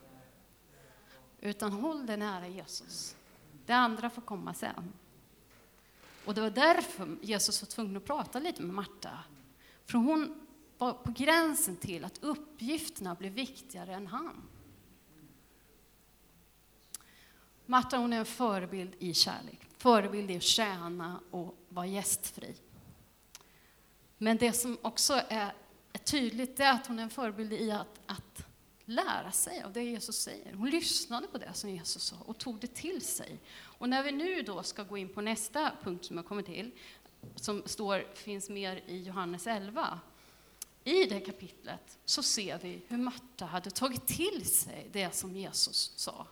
Utan 1.40 1.72
håll 1.72 2.06
dig 2.06 2.16
nära 2.16 2.48
Jesus. 2.48 3.16
Det 3.66 3.72
andra 3.72 4.10
får 4.10 4.22
komma 4.22 4.54
sen. 4.54 4.92
Och 6.25 6.35
det 6.35 6.40
var 6.40 6.50
därför 6.50 7.16
Jesus 7.23 7.62
var 7.62 7.66
tvungen 7.66 7.97
att 7.97 8.04
prata 8.04 8.38
lite 8.38 8.62
med 8.62 8.75
Marta. 8.75 9.19
För 9.87 9.99
hon 9.99 10.47
var 10.78 10.93
på 10.93 11.12
gränsen 11.12 11.76
till 11.76 12.04
att 12.04 12.19
uppgifterna 12.23 13.14
blev 13.14 13.33
viktigare 13.33 13.95
än 13.95 14.07
han. 14.07 14.43
Marta 17.66 17.97
hon 17.97 18.12
är 18.12 18.19
en 18.19 18.25
förebild 18.25 18.95
i 18.99 19.14
kärlek, 19.14 19.61
förebild 19.76 20.31
i 20.31 20.37
att 20.37 20.43
tjäna 20.43 21.21
och 21.31 21.59
vara 21.69 21.87
gästfri. 21.87 22.54
Men 24.19 24.37
det 24.37 24.52
som 24.52 24.78
också 24.83 25.21
är, 25.28 25.54
är 25.93 25.99
tydligt 25.99 26.61
är 26.61 26.73
att 26.73 26.87
hon 26.87 26.99
är 26.99 27.02
en 27.02 27.11
förebild 27.11 27.52
i 27.52 27.71
att, 27.71 28.00
att 28.07 28.47
lära 28.85 29.33
sig 29.33 29.62
av 29.62 29.73
det 29.73 29.83
Jesus 29.83 30.17
säger. 30.17 30.54
Hon 30.54 30.71
lyssnade 30.71 31.26
på 31.26 31.39
det 31.39 31.54
som 31.54 31.71
Jesus 31.71 32.02
sa 32.02 32.17
och 32.17 32.39
tog 32.39 32.60
det 32.60 32.75
till 32.75 33.00
sig. 33.00 33.41
Och 33.78 33.89
när 33.89 34.02
vi 34.02 34.13
nu 34.13 34.43
då 34.43 34.63
ska 34.63 34.82
gå 34.82 34.97
in 34.97 35.08
på 35.08 35.21
nästa 35.21 35.73
punkt 35.82 36.04
som 36.04 36.17
jag 36.17 36.26
kommer 36.26 36.43
till, 36.43 36.71
som 37.37 37.63
står, 37.67 38.15
finns 38.15 38.50
mer 38.50 38.82
i 38.87 39.02
Johannes 39.02 39.47
11, 39.47 40.00
i 40.84 41.04
det 41.04 41.21
kapitlet 41.21 41.99
så 42.04 42.23
ser 42.23 42.58
vi 42.58 42.82
hur 42.89 42.99
Marta 42.99 43.45
hade 43.45 43.71
tagit 43.71 44.06
till 44.06 44.49
sig 44.49 44.89
det 44.93 45.15
som 45.15 45.37
Jesus 45.37 45.93
sa. 45.97 46.26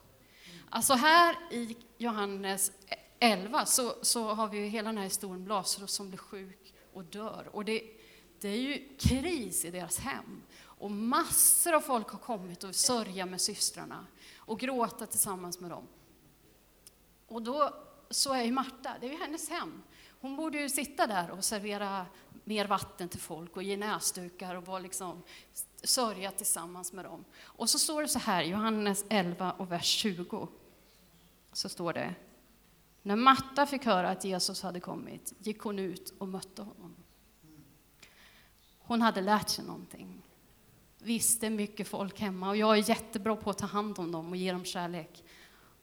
Alltså 0.70 0.94
här 0.94 1.36
i 1.50 1.76
Johannes 1.98 2.72
11 3.18 3.66
så, 3.66 3.94
så 4.02 4.34
har 4.34 4.48
vi 4.48 4.68
hela 4.68 4.88
den 4.88 4.96
här 4.96 5.04
historien 5.04 5.42
om 5.42 5.48
Lazarus 5.48 5.90
som 5.90 6.08
blir 6.08 6.18
sjuk 6.18 6.74
och 6.92 7.04
dör. 7.04 7.48
Och 7.52 7.64
det, 7.64 7.82
det 8.40 8.48
är 8.48 8.56
ju 8.56 8.88
kris 8.98 9.64
i 9.64 9.70
deras 9.70 9.98
hem. 9.98 10.42
Och 10.60 10.90
massor 10.90 11.72
av 11.74 11.80
folk 11.80 12.08
har 12.08 12.18
kommit 12.18 12.64
och 12.64 12.74
sörja 12.74 13.26
med 13.26 13.40
systrarna 13.40 14.06
och 14.36 14.60
gråta 14.60 15.06
tillsammans 15.06 15.60
med 15.60 15.70
dem. 15.70 15.86
Och 17.32 17.42
då 17.42 17.74
så 18.10 18.32
är 18.32 18.42
ju 18.42 18.52
Marta, 18.52 18.96
det 19.00 19.06
är 19.06 19.10
ju 19.10 19.18
hennes 19.18 19.48
hem. 19.48 19.82
Hon 20.20 20.36
borde 20.36 20.58
ju 20.58 20.68
sitta 20.68 21.06
där 21.06 21.30
och 21.30 21.44
servera 21.44 22.06
mer 22.44 22.66
vatten 22.66 23.08
till 23.08 23.20
folk 23.20 23.56
och 23.56 23.62
ge 23.62 23.76
näsdukar 23.76 24.54
och 24.54 24.66
vara 24.66 24.78
liksom, 24.78 25.22
sörja 25.82 26.30
tillsammans 26.30 26.92
med 26.92 27.04
dem. 27.04 27.24
Och 27.42 27.70
så 27.70 27.78
står 27.78 28.02
det 28.02 28.08
så 28.08 28.18
här, 28.18 28.42
Johannes 28.42 29.04
11 29.08 29.52
och 29.52 29.72
vers 29.72 29.84
20. 29.84 30.48
Så 31.52 31.68
står 31.68 31.92
det, 31.92 32.14
när 33.02 33.16
Marta 33.16 33.66
fick 33.66 33.84
höra 33.84 34.10
att 34.10 34.24
Jesus 34.24 34.62
hade 34.62 34.80
kommit 34.80 35.32
gick 35.38 35.60
hon 35.60 35.78
ut 35.78 36.14
och 36.18 36.28
mötte 36.28 36.62
honom. 36.62 36.96
Hon 38.78 39.02
hade 39.02 39.20
lärt 39.20 39.48
sig 39.48 39.64
någonting. 39.64 40.22
Visst, 40.98 41.40
det 41.40 41.46
är 41.46 41.50
mycket 41.50 41.88
folk 41.88 42.20
hemma 42.20 42.48
och 42.48 42.56
jag 42.56 42.78
är 42.78 42.88
jättebra 42.88 43.36
på 43.36 43.50
att 43.50 43.58
ta 43.58 43.66
hand 43.66 43.98
om 43.98 44.12
dem 44.12 44.28
och 44.28 44.36
ge 44.36 44.52
dem 44.52 44.64
kärlek. 44.64 45.24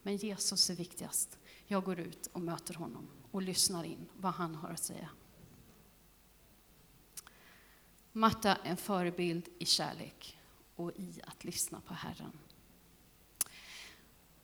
Men 0.02 0.16
Jesus 0.16 0.70
är 0.70 0.76
viktigast. 0.76 1.39
Jag 1.72 1.84
går 1.84 2.00
ut 2.00 2.28
och 2.28 2.42
möter 2.42 2.74
honom 2.74 3.08
och 3.32 3.42
lyssnar 3.42 3.84
in 3.84 4.10
vad 4.18 4.34
han 4.34 4.56
har 4.56 4.70
att 4.70 4.84
säga. 4.84 5.10
Marta 8.12 8.56
är 8.56 8.70
en 8.70 8.78
förebild 8.78 9.50
i 9.60 9.66
kärlek 9.66 10.40
och 10.76 10.92
i 10.96 11.22
att 11.24 11.44
lyssna 11.44 11.82
på 11.82 11.94
Herren. 11.94 12.40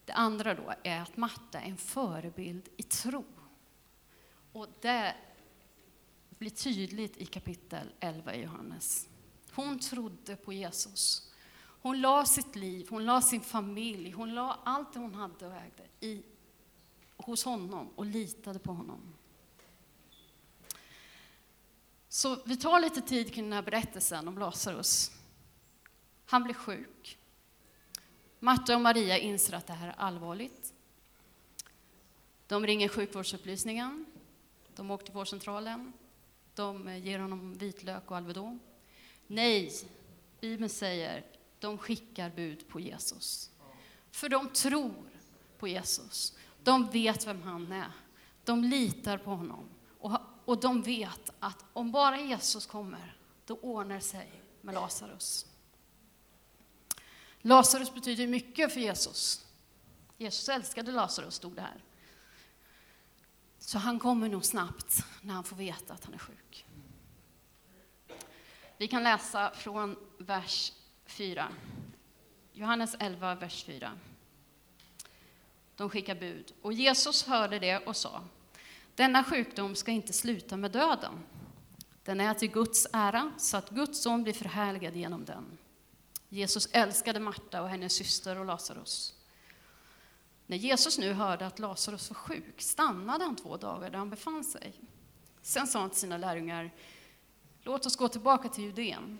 Det 0.06 0.14
andra 0.14 0.54
då 0.54 0.74
är 0.84 1.02
att 1.02 1.18
Marta 1.18 1.60
är 1.60 1.70
en 1.70 1.78
förebild 1.78 2.70
i 2.78 2.84
tro. 2.84 3.26
Och 4.52 4.68
det 4.82 5.16
blir 6.30 6.50
tydligt 6.50 7.18
i 7.18 7.26
kapitel 7.26 7.92
11 8.00 8.36
i 8.36 8.42
Johannes. 8.44 9.08
Hon 9.52 9.80
trodde 9.80 10.36
på 10.36 10.54
Jesus. 10.54 11.32
Hon 11.58 12.02
la 12.02 12.26
sitt 12.26 12.56
liv, 12.56 12.88
hon 12.90 13.06
la 13.06 13.22
sin 13.22 13.42
familj, 13.42 14.12
hon 14.12 14.34
la 14.34 14.60
allt 14.64 14.94
det 14.94 15.00
hon 15.00 15.16
hade 15.16 15.48
och 15.48 15.56
ägde 15.56 15.88
i, 16.00 16.24
hos 17.18 17.44
honom 17.44 17.90
och 17.96 18.06
litade 18.06 18.60
på 18.60 18.72
honom. 18.72 19.14
Så 22.10 22.38
vi 22.46 22.58
tar 22.58 22.80
lite 22.80 23.02
tid 23.02 23.34
kring 23.34 23.44
den 23.44 23.54
här 23.54 23.62
berättelsen 23.62 24.28
om 24.28 24.38
Lazarus. 24.38 25.12
Han 26.26 26.44
blir 26.44 26.54
sjuk. 26.54 27.18
Marta 28.40 28.76
och 28.76 28.82
Maria 28.82 29.18
inser 29.18 29.54
att 29.54 29.68
det 29.68 29.74
här 29.74 29.88
är 29.88 29.96
allvarligt. 29.98 30.74
De 32.48 32.68
ringer 32.68 32.88
sjukvårdsupplysningen. 32.88 34.06
De 34.76 34.92
åker 34.92 35.06
till 35.06 35.14
vårdcentralen. 35.14 35.94
De 36.56 36.88
eh, 36.88 37.06
ger 37.06 37.20
honom 37.20 37.54
vitlök 37.54 38.12
och 38.12 38.18
Alvedon. 38.18 38.60
Nej, 39.28 39.72
Bibeln 40.42 40.70
säger 40.70 41.26
de 41.60 41.78
skickar 41.78 42.30
bud 42.30 42.68
på 42.68 42.80
Jesus. 42.80 43.52
För 44.12 44.30
de 44.30 44.50
tror 44.50 45.10
på 45.58 45.68
Jesus. 45.68 46.38
De 46.66 46.90
vet 46.90 47.28
vem 47.28 47.42
han 47.42 47.72
är. 47.72 47.92
De 48.44 48.64
litar 48.64 49.18
på 49.18 49.32
honom. 49.32 49.70
Och, 50.00 50.20
och 50.46 50.60
de 50.60 50.82
vet 50.82 51.30
att 51.40 51.66
om 51.74 51.92
bara 51.92 52.20
Jesus 52.20 52.66
kommer, 52.66 53.18
då 53.46 53.56
ordnar 53.56 54.00
sig 54.00 54.42
med 54.62 54.74
Lazarus. 54.74 55.46
Lazarus 57.42 57.94
betyder 57.94 58.28
mycket 58.28 58.74
för 58.74 58.80
Jesus. 58.80 59.46
Jesus 60.18 60.50
älskade 60.50 60.92
Lazarus, 60.92 61.36
stod 61.36 61.54
det 61.54 61.62
här. 61.62 61.84
Så 63.60 63.78
han 63.78 64.00
kommer 64.00 64.30
nog 64.30 64.46
snabbt 64.46 65.06
när 65.22 65.34
han 65.34 65.44
får 65.44 65.56
veta 65.56 65.94
att 65.94 66.06
han 66.06 66.14
är 66.14 66.18
sjuk. 66.18 66.66
Vi 68.78 68.88
kan 68.88 69.04
läsa 69.04 69.52
från 69.52 69.96
vers 70.18 70.74
4. 71.06 71.48
Johannes 72.54 72.96
11, 73.00 73.36
vers 73.36 73.64
4. 73.64 73.92
De 75.76 75.90
skickar 75.90 76.16
bud. 76.16 76.54
Och 76.62 76.74
Jesus 76.74 77.24
hörde 77.24 77.60
det 77.60 77.78
och 77.78 77.96
sa, 77.96 78.24
denna 78.96 79.24
sjukdom 79.24 79.76
ska 79.76 79.92
inte 79.92 80.14
sluta 80.14 80.58
med 80.58 80.72
döden. 80.72 81.14
Den 82.04 82.22
är 82.22 82.34
till 82.34 82.52
Guds 82.52 82.88
ära, 82.94 83.32
så 83.38 83.58
att 83.58 83.70
Guds 83.70 84.02
son 84.02 84.24
blir 84.24 84.34
förhärligad 84.34 84.96
genom 84.96 85.26
den. 85.26 85.58
Jesus 86.30 86.70
älskade 86.72 87.20
Marta 87.20 87.62
och 87.62 87.70
hennes 87.70 87.94
syster 87.94 88.38
och 88.40 88.46
Lazarus. 88.46 89.14
När 90.48 90.58
Jesus 90.58 90.98
nu 90.98 91.14
hörde 91.14 91.48
att 91.48 91.60
Lazarus 91.60 92.10
var 92.10 92.16
sjuk 92.16 92.62
stannade 92.62 93.24
han 93.24 93.36
två 93.36 93.58
dagar 93.58 93.90
där 93.90 93.98
han 93.98 94.10
befann 94.10 94.44
sig. 94.44 94.74
Sen 95.42 95.68
sa 95.68 95.80
han 95.80 95.90
till 95.90 96.00
sina 96.00 96.18
lärjungar, 96.18 96.72
låt 97.62 97.86
oss 97.86 97.96
gå 97.96 98.08
tillbaka 98.08 98.50
till 98.50 98.64
Judeen. 98.64 99.20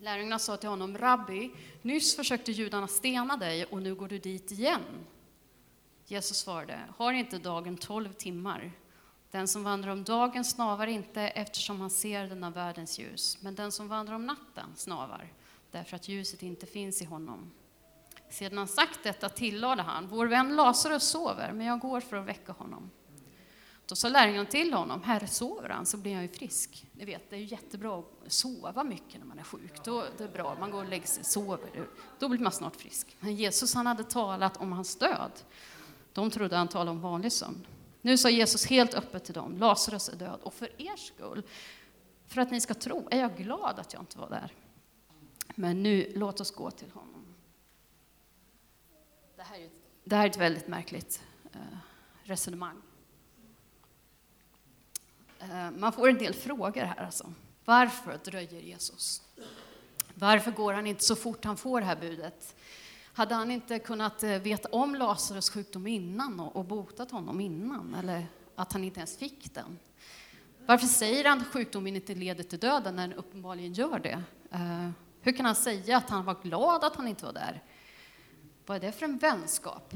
Lärjungarna 0.00 0.38
sa 0.38 0.56
till 0.56 0.68
honom, 0.68 0.98
Rabbi, 0.98 1.50
nyss 1.82 2.16
försökte 2.16 2.52
judarna 2.52 2.88
stena 2.88 3.36
dig 3.36 3.64
och 3.64 3.82
nu 3.82 3.94
går 3.94 4.08
du 4.08 4.18
dit 4.18 4.50
igen. 4.50 4.82
Jesus 6.06 6.38
svarade, 6.38 6.80
har 6.96 7.12
inte 7.12 7.38
dagen 7.38 7.76
tolv 7.76 8.12
timmar? 8.12 8.72
Den 9.30 9.48
som 9.48 9.64
vandrar 9.64 9.92
om 9.92 10.04
dagen 10.04 10.44
snavar 10.44 10.86
inte 10.86 11.20
eftersom 11.22 11.80
han 11.80 11.90
ser 11.90 12.26
denna 12.28 12.50
världens 12.50 12.98
ljus, 12.98 13.38
men 13.40 13.54
den 13.54 13.72
som 13.72 13.88
vandrar 13.88 14.14
om 14.14 14.26
natten 14.26 14.76
snavar 14.76 15.32
därför 15.70 15.96
att 15.96 16.08
ljuset 16.08 16.42
inte 16.42 16.66
finns 16.66 17.02
i 17.02 17.04
honom. 17.04 17.50
Sedan 18.30 18.58
han 18.58 18.68
sagt 18.68 19.02
detta 19.02 19.28
tillade 19.28 19.82
han, 19.82 20.08
vår 20.08 20.26
vän 20.26 20.56
Lazarus 20.56 21.02
sover, 21.02 21.52
men 21.52 21.66
jag 21.66 21.80
går 21.80 22.00
för 22.00 22.16
att 22.16 22.26
väcka 22.26 22.52
honom. 22.52 22.90
Då 23.88 23.96
sa 23.96 24.08
lärjungarna 24.08 24.48
till 24.48 24.72
honom, 24.72 25.02
Herre, 25.02 25.26
sover 25.26 25.68
han 25.68 25.86
så 25.86 25.96
blir 25.96 26.14
han 26.14 26.22
ju 26.22 26.28
frisk. 26.28 26.86
Ni 26.92 27.04
vet, 27.04 27.30
det 27.30 27.36
är 27.36 27.40
ju 27.40 27.46
jättebra 27.46 27.98
att 27.98 28.32
sova 28.32 28.84
mycket 28.84 29.18
när 29.18 29.26
man 29.26 29.38
är 29.38 29.42
sjuk. 29.42 29.84
Då, 29.84 30.04
det 30.18 30.24
är 30.24 30.28
bra, 30.28 30.56
man 30.60 30.70
går 30.70 30.78
och 30.78 30.88
lägger 30.88 31.06
sig, 31.06 31.24
sover, 31.24 31.88
då 32.18 32.28
blir 32.28 32.40
man 32.40 32.52
snart 32.52 32.76
frisk. 32.76 33.16
Men 33.20 33.36
Jesus 33.36 33.74
han 33.74 33.86
hade 33.86 34.04
talat 34.04 34.56
om 34.56 34.72
hans 34.72 34.96
död. 34.96 35.32
De 36.12 36.30
trodde 36.30 36.56
han 36.56 36.68
talade 36.68 36.90
om 36.90 37.00
vanlig 37.00 37.32
sömn. 37.32 37.66
Nu 38.00 38.18
sa 38.18 38.30
Jesus 38.30 38.66
helt 38.66 38.94
öppet 38.94 39.24
till 39.24 39.34
dem, 39.34 39.56
Lazarus 39.56 40.08
är 40.08 40.16
död, 40.16 40.40
och 40.42 40.54
för 40.54 40.82
er 40.82 40.96
skull, 40.96 41.42
för 42.26 42.40
att 42.40 42.50
ni 42.50 42.60
ska 42.60 42.74
tro, 42.74 43.08
är 43.10 43.20
jag 43.20 43.36
glad 43.36 43.78
att 43.78 43.92
jag 43.92 44.02
inte 44.02 44.18
var 44.18 44.30
där. 44.30 44.52
Men 45.54 45.82
nu, 45.82 46.12
låt 46.14 46.40
oss 46.40 46.50
gå 46.50 46.70
till 46.70 46.90
honom. 46.90 47.34
Det 49.36 49.42
här 49.42 49.60
är, 49.60 49.64
ett, 49.64 49.72
det 50.04 50.16
här 50.16 50.24
är 50.24 50.30
ett 50.30 50.36
väldigt 50.36 50.68
märkligt 50.68 51.22
eh, 51.52 51.78
resonemang. 52.22 52.82
Eh, 55.40 55.70
man 55.70 55.92
får 55.92 56.08
en 56.08 56.18
del 56.18 56.34
frågor 56.34 56.82
här 56.82 57.04
alltså. 57.04 57.32
Varför 57.64 58.18
dröjer 58.24 58.60
Jesus? 58.60 59.22
Varför 60.14 60.50
går 60.50 60.72
han 60.72 60.86
inte 60.86 61.04
så 61.04 61.16
fort 61.16 61.44
han 61.44 61.56
får 61.56 61.80
det 61.80 61.86
här 61.86 61.96
budet? 61.96 62.54
Hade 63.12 63.34
han 63.34 63.50
inte 63.50 63.78
kunnat 63.78 64.22
eh, 64.22 64.30
veta 64.30 64.68
om 64.68 64.94
Lazarus 64.94 65.50
sjukdom 65.50 65.86
innan 65.86 66.40
och 66.40 66.64
botat 66.64 67.10
honom 67.10 67.40
innan? 67.40 67.94
Eller 67.94 68.26
att 68.54 68.72
han 68.72 68.84
inte 68.84 69.00
ens 69.00 69.16
fick 69.16 69.54
den? 69.54 69.78
Varför 70.66 70.86
säger 70.86 71.24
han 71.24 71.40
att 71.40 71.46
sjukdomen 71.46 71.96
inte 71.96 72.14
leder 72.14 72.44
till 72.44 72.58
döden 72.58 72.96
när 72.96 73.08
den 73.08 73.18
uppenbarligen 73.18 73.72
gör 73.72 73.98
det? 73.98 74.22
Eh, 74.50 74.90
hur 75.20 75.32
kan 75.32 75.46
han 75.46 75.54
säga 75.54 75.96
att 75.96 76.10
han 76.10 76.24
var 76.24 76.36
glad 76.42 76.84
att 76.84 76.96
han 76.96 77.08
inte 77.08 77.24
var 77.24 77.32
där? 77.32 77.62
Vad 78.66 78.76
är 78.76 78.80
det 78.80 78.92
för 78.92 79.04
en 79.04 79.18
vänskap? 79.18 79.94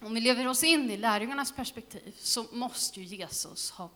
Om 0.00 0.14
vi 0.14 0.20
lever 0.20 0.48
oss 0.48 0.64
in 0.64 0.90
i 0.90 0.96
lärjungarnas 0.96 1.52
perspektiv 1.52 2.16
så 2.18 2.46
måste 2.52 3.00
ju 3.00 3.16
Jesus 3.16 3.70
ha, 3.70 3.90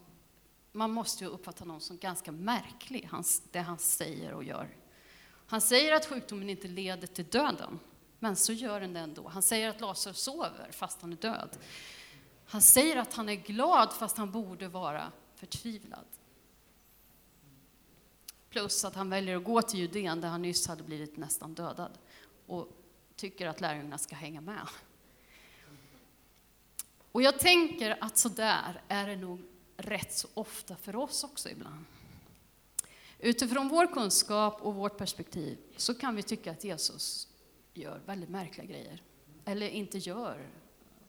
man 0.72 0.90
måste 0.90 1.24
ju 1.24 1.30
uppfatta 1.30 1.62
honom 1.62 1.80
som 1.80 1.98
ganska 1.98 2.32
märklig, 2.32 3.10
det 3.50 3.60
han 3.60 3.78
säger 3.78 4.32
och 4.32 4.44
gör. 4.44 4.76
Han 5.46 5.60
säger 5.60 5.92
att 5.96 6.06
sjukdomen 6.06 6.50
inte 6.50 6.68
leder 6.68 7.06
till 7.06 7.24
döden, 7.24 7.78
men 8.18 8.36
så 8.36 8.52
gör 8.52 8.80
den 8.80 8.92
det 8.92 9.00
ändå. 9.00 9.28
Han 9.28 9.42
säger 9.42 9.68
att 9.68 9.80
Lazarus 9.80 10.18
sover 10.18 10.68
fast 10.72 11.02
han 11.02 11.12
är 11.12 11.16
död. 11.16 11.58
Han 12.46 12.62
säger 12.62 12.96
att 12.96 13.14
han 13.14 13.28
är 13.28 13.34
glad 13.34 13.92
fast 13.92 14.16
han 14.16 14.30
borde 14.30 14.68
vara 14.68 15.12
förtvivlad. 15.34 16.06
Plus 18.50 18.84
att 18.84 18.94
han 18.94 19.10
väljer 19.10 19.36
att 19.36 19.44
gå 19.44 19.62
till 19.62 19.80
Judeen 19.80 20.20
där 20.20 20.28
han 20.28 20.42
nyss 20.42 20.68
hade 20.68 20.82
blivit 20.82 21.16
nästan 21.16 21.54
dödad 21.54 21.98
och 22.46 22.68
tycker 23.16 23.46
att 23.46 23.60
lärjungarna 23.60 23.98
ska 23.98 24.16
hänga 24.16 24.40
med. 24.40 24.66
Och 27.12 27.22
jag 27.22 27.38
tänker 27.38 27.98
att 28.00 28.18
så 28.18 28.28
där 28.28 28.82
är 28.88 29.06
det 29.06 29.16
nog 29.16 29.40
rätt 29.76 30.12
så 30.12 30.28
ofta 30.34 30.76
för 30.76 30.96
oss 30.96 31.24
också 31.24 31.48
ibland. 31.50 31.84
Utifrån 33.18 33.68
vår 33.68 33.86
kunskap 33.86 34.62
och 34.62 34.74
vårt 34.74 34.96
perspektiv 34.96 35.58
så 35.76 35.94
kan 35.94 36.16
vi 36.16 36.22
tycka 36.22 36.50
att 36.50 36.64
Jesus 36.64 37.28
gör 37.74 38.00
väldigt 38.06 38.30
märkliga 38.30 38.66
grejer. 38.66 39.02
Eller 39.44 39.68
inte 39.68 39.98
gör 39.98 40.48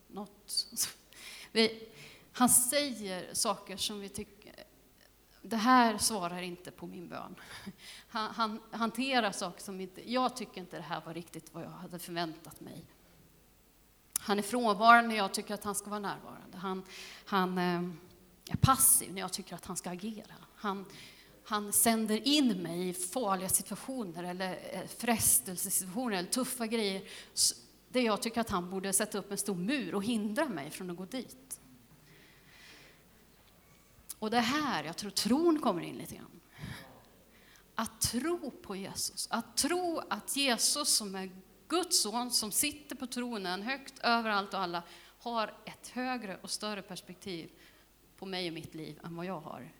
något. 0.07 0.67
Vi, 1.51 1.89
han 2.31 2.49
säger 2.49 3.33
saker 3.33 3.77
som 3.77 3.99
vi 3.99 4.09
tycker, 4.09 4.55
det 5.41 5.57
här 5.57 5.97
svarar 5.97 6.41
inte 6.41 6.71
på 6.71 6.87
min 6.87 7.07
bön. 7.07 7.35
Han, 8.07 8.33
han 8.33 8.61
hanterar 8.71 9.31
saker 9.31 9.61
som 9.61 9.81
inte, 9.81 10.11
jag 10.11 10.35
tycker 10.35 10.61
inte 10.61 10.77
det 10.77 10.83
här 10.83 11.01
var 11.05 11.13
riktigt 11.13 11.53
vad 11.53 11.63
jag 11.63 11.69
hade 11.69 11.99
förväntat 11.99 12.59
mig. 12.59 12.85
Han 14.23 14.39
är 14.39 14.43
frånvarande 14.43 15.07
när 15.07 15.15
jag 15.15 15.33
tycker 15.33 15.53
att 15.53 15.63
han 15.63 15.75
ska 15.75 15.89
vara 15.89 15.99
närvarande. 15.99 16.57
Han, 16.57 16.83
han 17.25 17.57
eh, 17.57 18.53
är 18.53 18.57
passiv 18.57 19.13
när 19.13 19.21
jag 19.21 19.33
tycker 19.33 19.55
att 19.55 19.65
han 19.65 19.77
ska 19.77 19.89
agera. 19.89 20.35
Han, 20.55 20.85
han 21.43 21.73
sänder 21.73 22.27
in 22.27 22.61
mig 22.61 22.89
i 22.89 22.93
farliga 22.93 23.49
situationer 23.49 24.23
eller 24.23 24.51
eh, 24.71 24.87
frestelsesituationer 24.97 26.17
eller 26.17 26.29
tuffa 26.29 26.67
grejer 26.67 27.03
där 27.89 28.01
jag 28.01 28.21
tycker 28.21 28.41
att 28.41 28.49
han 28.49 28.69
borde 28.69 28.93
sätta 28.93 29.17
upp 29.17 29.31
en 29.31 29.37
stor 29.37 29.55
mur 29.55 29.95
och 29.95 30.03
hindra 30.03 30.49
mig 30.49 30.69
från 30.69 30.89
att 30.89 30.97
gå 30.97 31.05
dit. 31.05 31.59
Och 34.19 34.31
det 34.31 34.37
är 34.37 34.41
här 34.41 34.83
jag 34.83 34.97
tror 34.97 35.11
tron 35.11 35.59
kommer 35.59 35.81
in 35.81 35.95
lite 35.95 36.15
grann. 36.15 36.41
Att 37.75 38.01
tro 38.01 38.51
på 38.51 38.75
Jesus, 38.75 39.27
att 39.31 39.57
tro 39.57 40.01
att 40.09 40.35
Jesus 40.35 40.89
som 40.89 41.15
är 41.15 41.31
Guds 41.71 42.01
son 42.01 42.31
som 42.31 42.51
sitter 42.51 42.95
på 42.95 43.07
tronen 43.07 43.61
högt 43.61 43.99
över 43.99 44.29
allt 44.29 44.53
och 44.53 44.59
alla 44.59 44.83
har 45.19 45.53
ett 45.65 45.87
högre 45.87 46.37
och 46.41 46.49
större 46.49 46.81
perspektiv 46.81 47.49
på 48.17 48.25
mig 48.25 48.47
och 48.47 48.53
mitt 48.53 48.75
liv 48.75 48.99
än 49.03 49.15
vad 49.15 49.25
jag 49.25 49.39
har. 49.39 49.71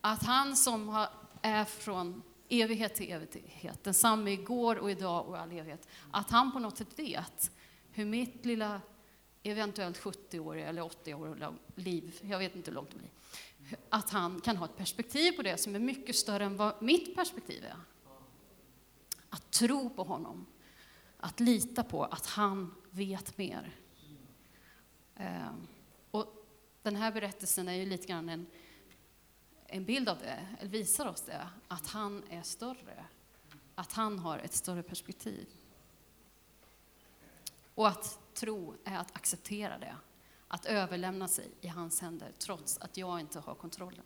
Att 0.00 0.22
han 0.22 0.56
som 0.56 1.06
är 1.42 1.64
från 1.64 2.22
evighet 2.48 2.94
till 2.94 3.12
evighet, 3.12 3.84
densamme 3.84 4.30
igår 4.30 4.76
och 4.76 4.90
idag 4.90 5.28
och 5.28 5.38
all 5.38 5.52
evighet, 5.52 5.88
att 6.10 6.30
han 6.30 6.52
på 6.52 6.58
något 6.58 6.78
sätt 6.78 6.98
vet 6.98 7.50
hur 7.92 8.04
mitt 8.04 8.44
lilla 8.44 8.80
eventuellt 9.42 10.00
70-åriga 10.00 10.66
eller 10.66 10.82
80-åriga 10.82 11.54
liv, 11.74 12.20
jag 12.22 12.38
vet 12.38 12.56
inte 12.56 12.70
hur 12.70 12.74
långt 12.74 12.90
det 12.90 12.98
blir, 12.98 13.10
att 13.88 14.10
han 14.10 14.40
kan 14.40 14.56
ha 14.56 14.64
ett 14.64 14.76
perspektiv 14.76 15.32
på 15.32 15.42
det 15.42 15.56
som 15.56 15.74
är 15.74 15.78
mycket 15.78 16.16
större 16.16 16.44
än 16.44 16.56
vad 16.56 16.82
mitt 16.82 17.14
perspektiv 17.14 17.64
är. 17.64 17.76
Att 19.28 19.50
tro 19.50 19.90
på 19.90 20.04
honom 20.04 20.46
att 21.22 21.40
lita 21.40 21.82
på 21.82 22.04
att 22.04 22.26
han 22.26 22.74
vet 22.90 23.38
mer. 23.38 23.76
Ehm, 25.16 25.66
och 26.10 26.46
den 26.82 26.96
här 26.96 27.12
berättelsen 27.12 27.68
är 27.68 27.72
ju 27.72 27.86
lite 27.86 28.06
grann 28.06 28.28
en, 28.28 28.46
en 29.66 29.84
bild 29.84 30.08
av 30.08 30.18
det, 30.18 30.48
eller 30.58 30.70
visar 30.70 31.06
oss 31.06 31.20
det, 31.20 31.48
att 31.68 31.86
han 31.86 32.24
är 32.30 32.42
större. 32.42 33.04
Att 33.74 33.92
han 33.92 34.18
har 34.18 34.38
ett 34.38 34.52
större 34.54 34.82
perspektiv. 34.82 35.48
Och 37.74 37.88
att 37.88 38.18
tro 38.34 38.74
är 38.84 38.98
att 38.98 39.16
acceptera 39.16 39.78
det, 39.78 39.96
att 40.48 40.66
överlämna 40.66 41.28
sig 41.28 41.50
i 41.60 41.68
hans 41.68 42.00
händer 42.00 42.32
trots 42.38 42.78
att 42.78 42.96
jag 42.96 43.20
inte 43.20 43.40
har 43.40 43.54
kontrollen. 43.54 44.04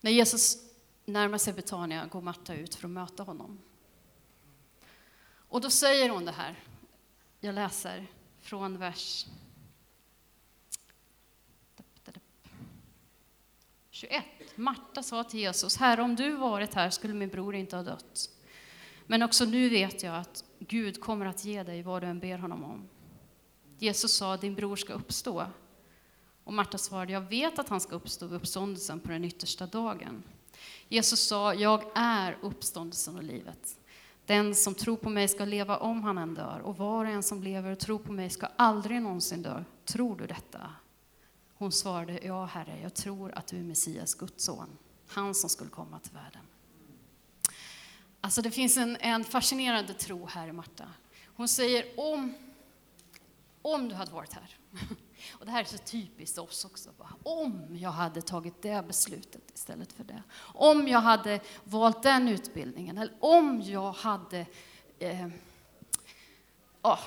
När 0.00 0.10
Jesus 0.10 0.56
närmar 1.04 1.38
sig 1.38 1.52
Betania 1.52 2.06
går 2.06 2.20
Marta 2.20 2.54
ut 2.54 2.74
för 2.74 2.84
att 2.84 2.90
möta 2.90 3.22
honom. 3.22 3.58
Och 5.52 5.60
då 5.60 5.70
säger 5.70 6.08
hon 6.08 6.24
det 6.24 6.32
här. 6.32 6.60
Jag 7.40 7.54
läser 7.54 8.06
från 8.40 8.78
vers 8.78 9.26
21. 13.90 14.24
Marta 14.54 15.02
sa 15.02 15.24
till 15.24 15.40
Jesus, 15.40 15.76
Herre, 15.76 16.02
om 16.02 16.16
du 16.16 16.36
varit 16.36 16.74
här 16.74 16.90
skulle 16.90 17.14
min 17.14 17.28
bror 17.28 17.54
inte 17.54 17.76
ha 17.76 17.82
dött. 17.82 18.30
Men 19.06 19.22
också 19.22 19.44
nu 19.44 19.68
vet 19.68 20.02
jag 20.02 20.16
att 20.16 20.44
Gud 20.58 21.00
kommer 21.00 21.26
att 21.26 21.44
ge 21.44 21.62
dig 21.62 21.82
vad 21.82 22.02
du 22.02 22.06
än 22.06 22.20
ber 22.20 22.38
honom 22.38 22.64
om. 22.64 22.88
Jesus 23.78 24.12
sa, 24.12 24.36
din 24.36 24.54
bror 24.54 24.76
ska 24.76 24.92
uppstå. 24.92 25.46
Och 26.44 26.52
Marta 26.52 26.78
svarade, 26.78 27.12
jag 27.12 27.20
vet 27.20 27.58
att 27.58 27.68
han 27.68 27.80
ska 27.80 27.94
uppstå 27.94 28.26
vid 28.26 28.36
uppståndelsen 28.36 29.00
på 29.00 29.08
den 29.08 29.24
yttersta 29.24 29.66
dagen. 29.66 30.22
Jesus 30.88 31.20
sa, 31.20 31.54
jag 31.54 31.92
är 31.94 32.38
uppståndelsen 32.42 33.16
och 33.16 33.22
livet. 33.22 33.76
Den 34.26 34.54
som 34.54 34.74
tror 34.74 34.96
på 34.96 35.10
mig 35.10 35.28
ska 35.28 35.44
leva 35.44 35.76
om 35.76 36.02
han 36.02 36.18
än 36.18 36.34
dör, 36.34 36.60
och 36.64 36.76
var 36.76 37.04
och 37.04 37.10
en 37.10 37.22
som 37.22 37.42
lever 37.42 37.70
och 37.70 37.78
tror 37.78 37.98
på 37.98 38.12
mig 38.12 38.30
ska 38.30 38.46
aldrig 38.56 39.02
någonsin 39.02 39.42
dö. 39.42 39.64
Tror 39.84 40.16
du 40.16 40.26
detta? 40.26 40.70
Hon 41.54 41.72
svarade, 41.72 42.20
ja, 42.22 42.44
Herre, 42.44 42.80
jag 42.82 42.94
tror 42.94 43.32
att 43.34 43.46
du 43.46 43.58
är 43.58 43.62
Messias, 43.62 44.14
Guds 44.14 44.44
son, 44.44 44.78
han 45.08 45.34
som 45.34 45.50
skulle 45.50 45.70
komma 45.70 45.98
till 45.98 46.12
världen. 46.12 46.42
Alltså 48.20 48.42
det 48.42 48.50
finns 48.50 48.76
en, 48.76 48.96
en 49.00 49.24
fascinerande 49.24 49.94
tro 49.94 50.26
här 50.26 50.48
i 50.48 50.52
Marta. 50.52 50.84
Hon 51.26 51.48
säger, 51.48 51.84
om, 51.96 52.34
om 53.62 53.88
du 53.88 53.94
hade 53.94 54.12
varit 54.12 54.32
här, 54.32 54.56
och 55.30 55.46
det 55.46 55.52
här 55.52 55.60
är 55.60 55.64
så 55.64 55.78
typiskt 55.78 56.38
oss 56.38 56.64
också. 56.64 56.90
Om 57.22 57.76
jag 57.76 57.90
hade 57.90 58.22
tagit 58.22 58.62
det 58.62 58.86
beslutet 58.86 59.50
istället 59.54 59.92
för 59.92 60.04
det. 60.04 60.22
Om 60.54 60.88
jag 60.88 61.00
hade 61.00 61.40
valt 61.64 62.02
den 62.02 62.28
utbildningen. 62.28 62.98
Eller 62.98 63.14
om 63.20 63.60
jag 63.60 63.92
hade, 63.92 64.46
eh, 64.98 65.28
ja, 66.82 66.98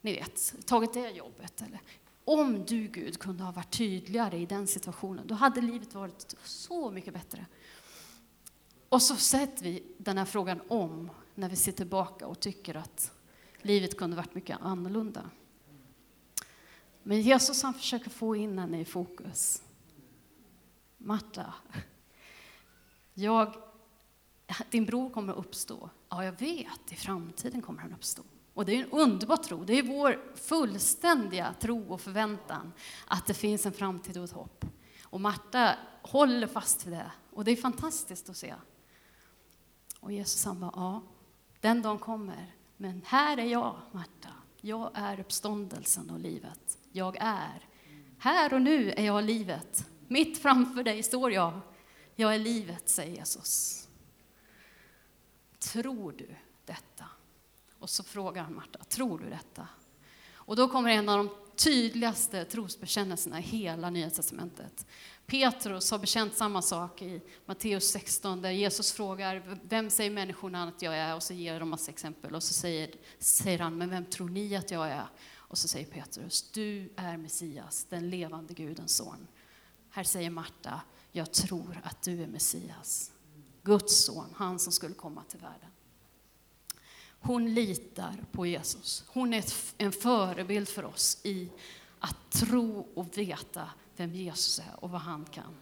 ni 0.00 0.12
vet, 0.12 0.66
tagit 0.66 0.92
det 0.92 1.10
jobbet. 1.10 1.62
Eller 1.62 1.80
om 2.24 2.64
du 2.64 2.88
Gud 2.88 3.18
kunde 3.18 3.44
ha 3.44 3.52
varit 3.52 3.70
tydligare 3.70 4.38
i 4.38 4.46
den 4.46 4.66
situationen, 4.66 5.26
då 5.26 5.34
hade 5.34 5.60
livet 5.60 5.94
varit 5.94 6.34
så 6.44 6.90
mycket 6.90 7.14
bättre. 7.14 7.46
Och 8.88 9.02
så 9.02 9.16
sätter 9.16 9.64
vi 9.64 9.82
den 9.98 10.18
här 10.18 10.24
frågan 10.24 10.60
om 10.68 11.10
när 11.34 11.48
vi 11.48 11.56
ser 11.56 11.72
tillbaka 11.72 12.26
och 12.26 12.40
tycker 12.40 12.74
att 12.74 13.12
livet 13.62 13.96
kunde 13.96 14.16
varit 14.16 14.34
mycket 14.34 14.58
annorlunda. 14.60 15.30
Men 17.08 17.20
Jesus 17.20 17.62
han 17.62 17.74
försöker 17.74 18.10
få 18.10 18.36
in 18.36 18.58
henne 18.58 18.80
i 18.80 18.84
fokus. 18.84 19.62
Marta, 20.96 21.54
jag, 23.14 23.54
din 24.70 24.84
bror 24.84 25.10
kommer 25.10 25.32
att 25.32 25.38
uppstå. 25.38 25.90
Ja, 26.08 26.24
jag 26.24 26.40
vet, 26.40 26.92
i 26.92 26.96
framtiden 26.96 27.62
kommer 27.62 27.80
han 27.80 27.92
uppstå. 27.92 28.22
Och 28.54 28.64
det 28.64 28.72
är 28.72 28.84
en 28.84 28.90
underbar 28.90 29.36
tro. 29.36 29.64
Det 29.64 29.72
är 29.72 29.82
vår 29.82 30.36
fullständiga 30.36 31.54
tro 31.60 31.92
och 31.92 32.00
förväntan 32.00 32.72
att 33.06 33.26
det 33.26 33.34
finns 33.34 33.66
en 33.66 33.72
framtid 33.72 34.16
och 34.16 34.24
ett 34.24 34.32
hopp. 34.32 34.64
Och 35.02 35.20
Marta 35.20 35.74
håller 36.02 36.46
fast 36.46 36.86
vid 36.86 36.92
det. 36.92 37.12
Och 37.30 37.44
det 37.44 37.50
är 37.50 37.56
fantastiskt 37.56 38.30
att 38.30 38.36
se. 38.36 38.54
Och 40.00 40.12
Jesus 40.12 40.44
han 40.44 40.60
bara, 40.60 40.72
ja, 40.74 41.02
den 41.60 41.82
dagen 41.82 41.98
kommer. 41.98 42.54
Men 42.76 43.02
här 43.06 43.38
är 43.38 43.46
jag, 43.46 43.76
Marta. 43.92 44.35
Jag 44.60 44.90
är 44.94 45.20
uppståndelsen 45.20 46.10
och 46.10 46.20
livet. 46.20 46.78
Jag 46.92 47.16
är. 47.20 47.68
Här 48.18 48.54
och 48.54 48.62
nu 48.62 48.90
är 48.90 49.04
jag 49.04 49.24
livet. 49.24 49.86
Mitt 50.08 50.38
framför 50.38 50.82
dig 50.82 51.02
står 51.02 51.32
jag. 51.32 51.60
Jag 52.14 52.34
är 52.34 52.38
livet, 52.38 52.88
säger 52.88 53.16
Jesus. 53.16 53.82
Tror 55.58 56.12
du 56.12 56.36
detta? 56.64 57.04
Och 57.78 57.90
så 57.90 58.04
frågar 58.04 58.42
han 58.42 58.54
Marta, 58.54 58.78
tror 58.78 59.18
du 59.18 59.30
detta? 59.30 59.68
Och 60.34 60.56
då 60.56 60.68
kommer 60.68 60.90
en 60.90 61.08
av 61.08 61.18
de 61.18 61.30
tydligaste 61.56 62.44
trosbekännelserna 62.44 63.38
i 63.38 63.42
hela 63.42 63.90
Nya 63.90 64.10
Testamentet. 64.10 64.86
Petrus 65.26 65.90
har 65.90 65.98
bekänt 65.98 66.36
samma 66.36 66.62
sak 66.62 67.02
i 67.02 67.20
Matteus 67.46 67.90
16 67.90 68.42
där 68.42 68.50
Jesus 68.50 68.92
frågar 68.92 69.58
vem 69.62 69.90
säger 69.90 70.10
människorna 70.10 70.68
att 70.68 70.82
jag 70.82 70.96
är 70.96 71.14
och 71.14 71.22
så 71.22 71.34
ger 71.34 71.60
de 71.60 71.68
massa 71.68 71.90
exempel 71.90 72.34
och 72.34 72.42
så 72.42 72.54
säger, 72.54 72.90
säger 73.18 73.58
han 73.58 73.78
men 73.78 73.90
vem 73.90 74.04
tror 74.04 74.28
ni 74.28 74.56
att 74.56 74.70
jag 74.70 74.88
är? 74.88 75.06
Och 75.34 75.58
så 75.58 75.68
säger 75.68 75.86
Petrus 75.86 76.50
du 76.50 76.92
är 76.96 77.16
Messias, 77.16 77.86
den 77.88 78.10
levande 78.10 78.54
Gudens 78.54 78.96
son. 78.96 79.26
Här 79.90 80.04
säger 80.04 80.30
Marta 80.30 80.80
jag 81.16 81.32
tror 81.32 81.80
att 81.84 82.02
du 82.02 82.22
är 82.22 82.26
Messias, 82.26 83.12
Guds 83.62 84.04
son, 84.04 84.34
han 84.34 84.58
som 84.58 84.72
skulle 84.72 84.94
komma 84.94 85.22
till 85.28 85.40
världen. 85.40 85.70
Hon 87.20 87.54
litar 87.54 88.24
på 88.32 88.46
Jesus. 88.46 89.04
Hon 89.08 89.34
är 89.34 89.44
en 89.78 89.92
förebild 89.92 90.68
för 90.68 90.84
oss 90.84 91.18
i 91.22 91.48
att 91.98 92.30
tro 92.30 92.86
och 92.94 93.18
veta 93.18 93.68
vem 93.96 94.14
Jesus 94.14 94.58
är 94.58 94.84
och 94.84 94.90
vad 94.90 95.00
han 95.00 95.24
kan. 95.24 95.54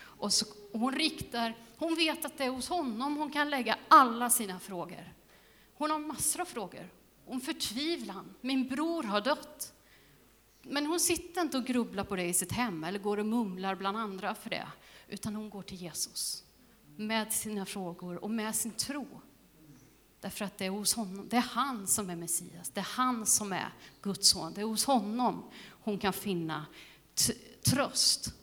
Och 0.00 0.32
så, 0.32 0.46
hon, 0.72 0.94
riktar, 0.94 1.56
hon 1.76 1.94
vet 1.94 2.24
att 2.24 2.38
det 2.38 2.44
är 2.44 2.50
hos 2.50 2.68
honom 2.68 3.16
hon 3.16 3.30
kan 3.30 3.50
lägga 3.50 3.78
alla 3.88 4.30
sina 4.30 4.58
frågor. 4.58 5.12
Hon 5.74 5.90
har 5.90 5.98
massor 5.98 6.40
av 6.40 6.44
frågor. 6.44 6.90
Om 7.26 7.40
förtvivlan. 7.40 8.34
Min 8.40 8.68
bror 8.68 9.02
har 9.02 9.20
dött. 9.20 9.72
Men 10.62 10.86
hon 10.86 11.00
sitter 11.00 11.40
inte 11.40 11.58
och 11.58 11.64
grubblar 11.64 12.04
på 12.04 12.16
det 12.16 12.24
i 12.24 12.34
sitt 12.34 12.52
hem 12.52 12.84
eller 12.84 12.98
går 12.98 13.18
och 13.18 13.26
mumlar 13.26 13.74
bland 13.74 13.96
andra 13.96 14.34
för 14.34 14.50
det. 14.50 14.66
Utan 15.08 15.34
hon 15.34 15.50
går 15.50 15.62
till 15.62 15.82
Jesus 15.82 16.44
med 16.96 17.32
sina 17.32 17.66
frågor 17.66 18.24
och 18.24 18.30
med 18.30 18.54
sin 18.54 18.72
tro. 18.72 19.06
Därför 20.20 20.44
att 20.44 20.58
det 20.58 20.66
är 20.66 20.70
hos 20.70 20.94
honom, 20.94 21.28
det 21.28 21.36
är 21.36 21.40
han 21.40 21.86
som 21.86 22.10
är 22.10 22.16
Messias, 22.16 22.70
det 22.70 22.80
är 22.80 22.84
han 22.84 23.26
som 23.26 23.52
är 23.52 23.72
Guds 24.02 24.28
son. 24.28 24.54
Det 24.54 24.60
är 24.60 24.64
hos 24.64 24.84
honom 24.84 25.50
hon 25.70 25.98
kan 25.98 26.12
finna 26.12 26.66
tröst. 27.62 28.34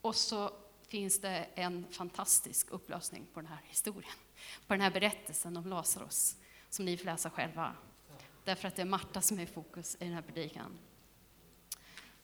Och 0.00 0.16
så 0.16 0.52
finns 0.88 1.20
det 1.20 1.46
en 1.54 1.86
fantastisk 1.90 2.70
upplösning 2.70 3.26
på 3.34 3.40
den 3.40 3.48
här 3.48 3.62
historien, 3.64 4.12
på 4.66 4.74
den 4.74 4.80
här 4.80 4.90
berättelsen 4.90 5.56
om 5.56 5.66
Lazarus, 5.66 6.36
som 6.70 6.84
ni 6.84 6.96
får 6.96 7.04
läsa 7.04 7.30
själva. 7.30 7.72
Därför 8.44 8.68
att 8.68 8.76
det 8.76 8.82
är 8.82 8.86
Marta 8.86 9.20
som 9.20 9.38
är 9.38 9.42
i 9.42 9.46
fokus 9.46 9.96
i 10.00 10.04
den 10.04 10.14
här 10.14 10.22
predikan. 10.22 10.78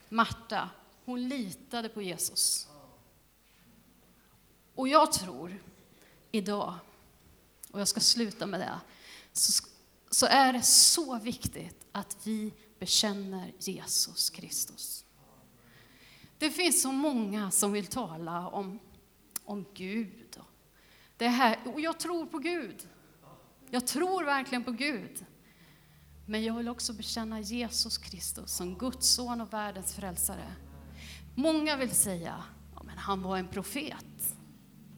Marta, 0.08 0.70
hon 1.04 1.28
litade 1.28 1.88
på 1.88 2.02
Jesus. 2.02 2.68
Och 4.74 4.88
jag 4.88 5.12
tror 5.12 5.62
idag 6.30 6.74
och 7.72 7.80
jag 7.80 7.88
ska 7.88 8.00
sluta 8.00 8.46
med 8.46 8.60
det, 8.60 8.80
så, 9.32 9.64
så 10.10 10.26
är 10.26 10.52
det 10.52 10.62
så 10.62 11.18
viktigt 11.18 11.86
att 11.92 12.16
vi 12.24 12.52
bekänner 12.78 13.52
Jesus 13.58 14.30
Kristus. 14.30 15.04
Det 16.38 16.50
finns 16.50 16.82
så 16.82 16.92
många 16.92 17.50
som 17.50 17.72
vill 17.72 17.86
tala 17.86 18.48
om, 18.48 18.78
om 19.44 19.66
Gud. 19.74 20.40
Det 21.16 21.28
här, 21.28 21.58
och 21.74 21.80
jag 21.80 21.98
tror 21.98 22.26
på 22.26 22.38
Gud. 22.38 22.88
Jag 23.70 23.86
tror 23.86 24.24
verkligen 24.24 24.64
på 24.64 24.72
Gud. 24.72 25.24
Men 26.26 26.44
jag 26.44 26.56
vill 26.56 26.68
också 26.68 26.92
bekänna 26.92 27.40
Jesus 27.40 27.98
Kristus 27.98 28.52
som 28.52 28.78
Guds 28.78 29.08
son 29.08 29.40
och 29.40 29.52
världens 29.52 29.94
frälsare. 29.94 30.54
Många 31.34 31.76
vill 31.76 31.90
säga 31.90 32.32
att 32.76 32.86
ja, 32.86 32.92
han 32.96 33.22
var 33.22 33.38
en 33.38 33.48
profet. 33.48 34.36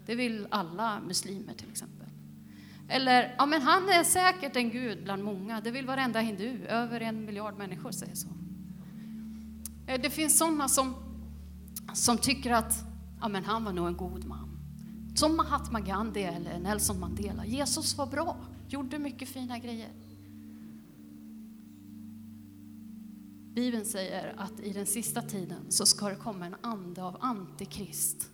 Det 0.06 0.14
vill 0.14 0.46
alla 0.50 1.00
muslimer 1.00 1.54
till 1.54 1.70
exempel. 1.70 2.03
Eller, 2.88 3.34
ja 3.38 3.46
men 3.46 3.62
han 3.62 3.88
är 3.88 4.04
säkert 4.04 4.56
en 4.56 4.70
gud 4.70 5.04
bland 5.04 5.24
många. 5.24 5.60
Det 5.60 5.70
vill 5.70 5.86
varenda 5.86 6.20
hindu. 6.20 6.66
Över 6.66 7.00
en 7.00 7.24
miljard 7.24 7.58
människor 7.58 7.90
säger 7.90 8.14
så. 8.14 8.28
Eh, 9.86 10.00
det 10.00 10.10
finns 10.10 10.38
sådana 10.38 10.68
som, 10.68 10.94
som 11.94 12.18
tycker 12.18 12.52
att 12.52 12.74
ja 13.20 13.28
men 13.28 13.44
han 13.44 13.64
var 13.64 13.72
nog 13.72 13.86
en 13.86 13.96
god 13.96 14.24
man. 14.24 14.50
Som 15.14 15.36
Mahatma 15.36 15.80
Gandhi 15.80 16.22
eller 16.22 16.58
Nelson 16.58 17.00
Mandela. 17.00 17.46
Jesus 17.46 17.98
var 17.98 18.06
bra, 18.06 18.36
gjorde 18.68 18.98
mycket 18.98 19.28
fina 19.28 19.58
grejer. 19.58 19.90
Bibeln 23.54 23.84
säger 23.84 24.34
att 24.36 24.60
i 24.60 24.72
den 24.72 24.86
sista 24.86 25.22
tiden 25.22 25.66
så 25.68 25.86
ska 25.86 26.08
det 26.08 26.16
komma 26.16 26.46
en 26.46 26.56
ande 26.60 27.02
av 27.02 27.16
antikrist. 27.20 28.30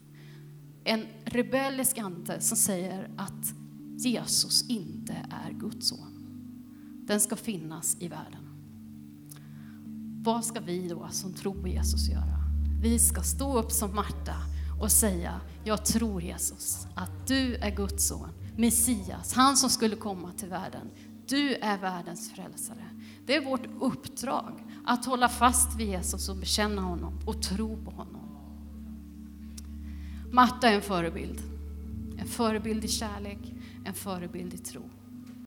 En 0.85 1.07
rebellisk 1.25 1.99
ande 1.99 2.41
som 2.41 2.57
säger 2.57 3.11
att 3.17 3.55
Jesus 4.09 4.69
inte 4.69 5.13
är 5.31 5.53
Guds 5.53 5.89
son. 5.89 6.27
Den 7.07 7.21
ska 7.21 7.37
finnas 7.37 7.97
i 8.01 8.09
världen. 8.09 8.51
Vad 10.23 10.45
ska 10.45 10.61
vi 10.61 10.89
då 10.89 11.09
som 11.11 11.33
tror 11.33 11.55
på 11.55 11.69
Jesus 11.69 12.09
göra? 12.09 12.41
Vi 12.83 12.99
ska 12.99 13.23
stå 13.23 13.59
upp 13.59 13.73
som 13.73 13.95
Marta 13.95 14.35
och 14.81 14.93
säga, 14.93 15.41
jag 15.65 15.85
tror 15.85 16.23
Jesus, 16.23 16.87
att 16.95 17.27
du 17.27 17.55
är 17.55 17.77
Guds 17.77 18.09
son, 18.09 18.29
Messias, 18.57 19.33
han 19.33 19.57
som 19.57 19.71
skulle 19.71 19.97
komma 19.97 20.33
till 20.33 20.49
världen. 20.49 20.91
Du 21.27 21.55
är 21.55 21.79
världens 21.79 22.31
frälsare. 22.31 22.85
Det 23.27 23.37
är 23.37 23.45
vårt 23.45 23.67
uppdrag 23.81 24.65
att 24.85 25.05
hålla 25.05 25.29
fast 25.29 25.79
vid 25.79 25.89
Jesus 25.89 26.29
och 26.29 26.37
bekänna 26.37 26.83
honom 26.83 27.19
och 27.27 27.43
tro 27.43 27.85
på 27.85 27.91
honom. 27.91 28.21
Marta 30.33 30.69
är 30.69 30.75
en 30.75 30.83
förebild. 30.83 31.43
En 32.19 32.27
förebild 32.27 32.85
i 32.85 32.89
kärlek, 32.89 33.55
en 33.85 33.95
förebild 33.95 34.55
i 34.55 34.59
tro. 34.59 34.83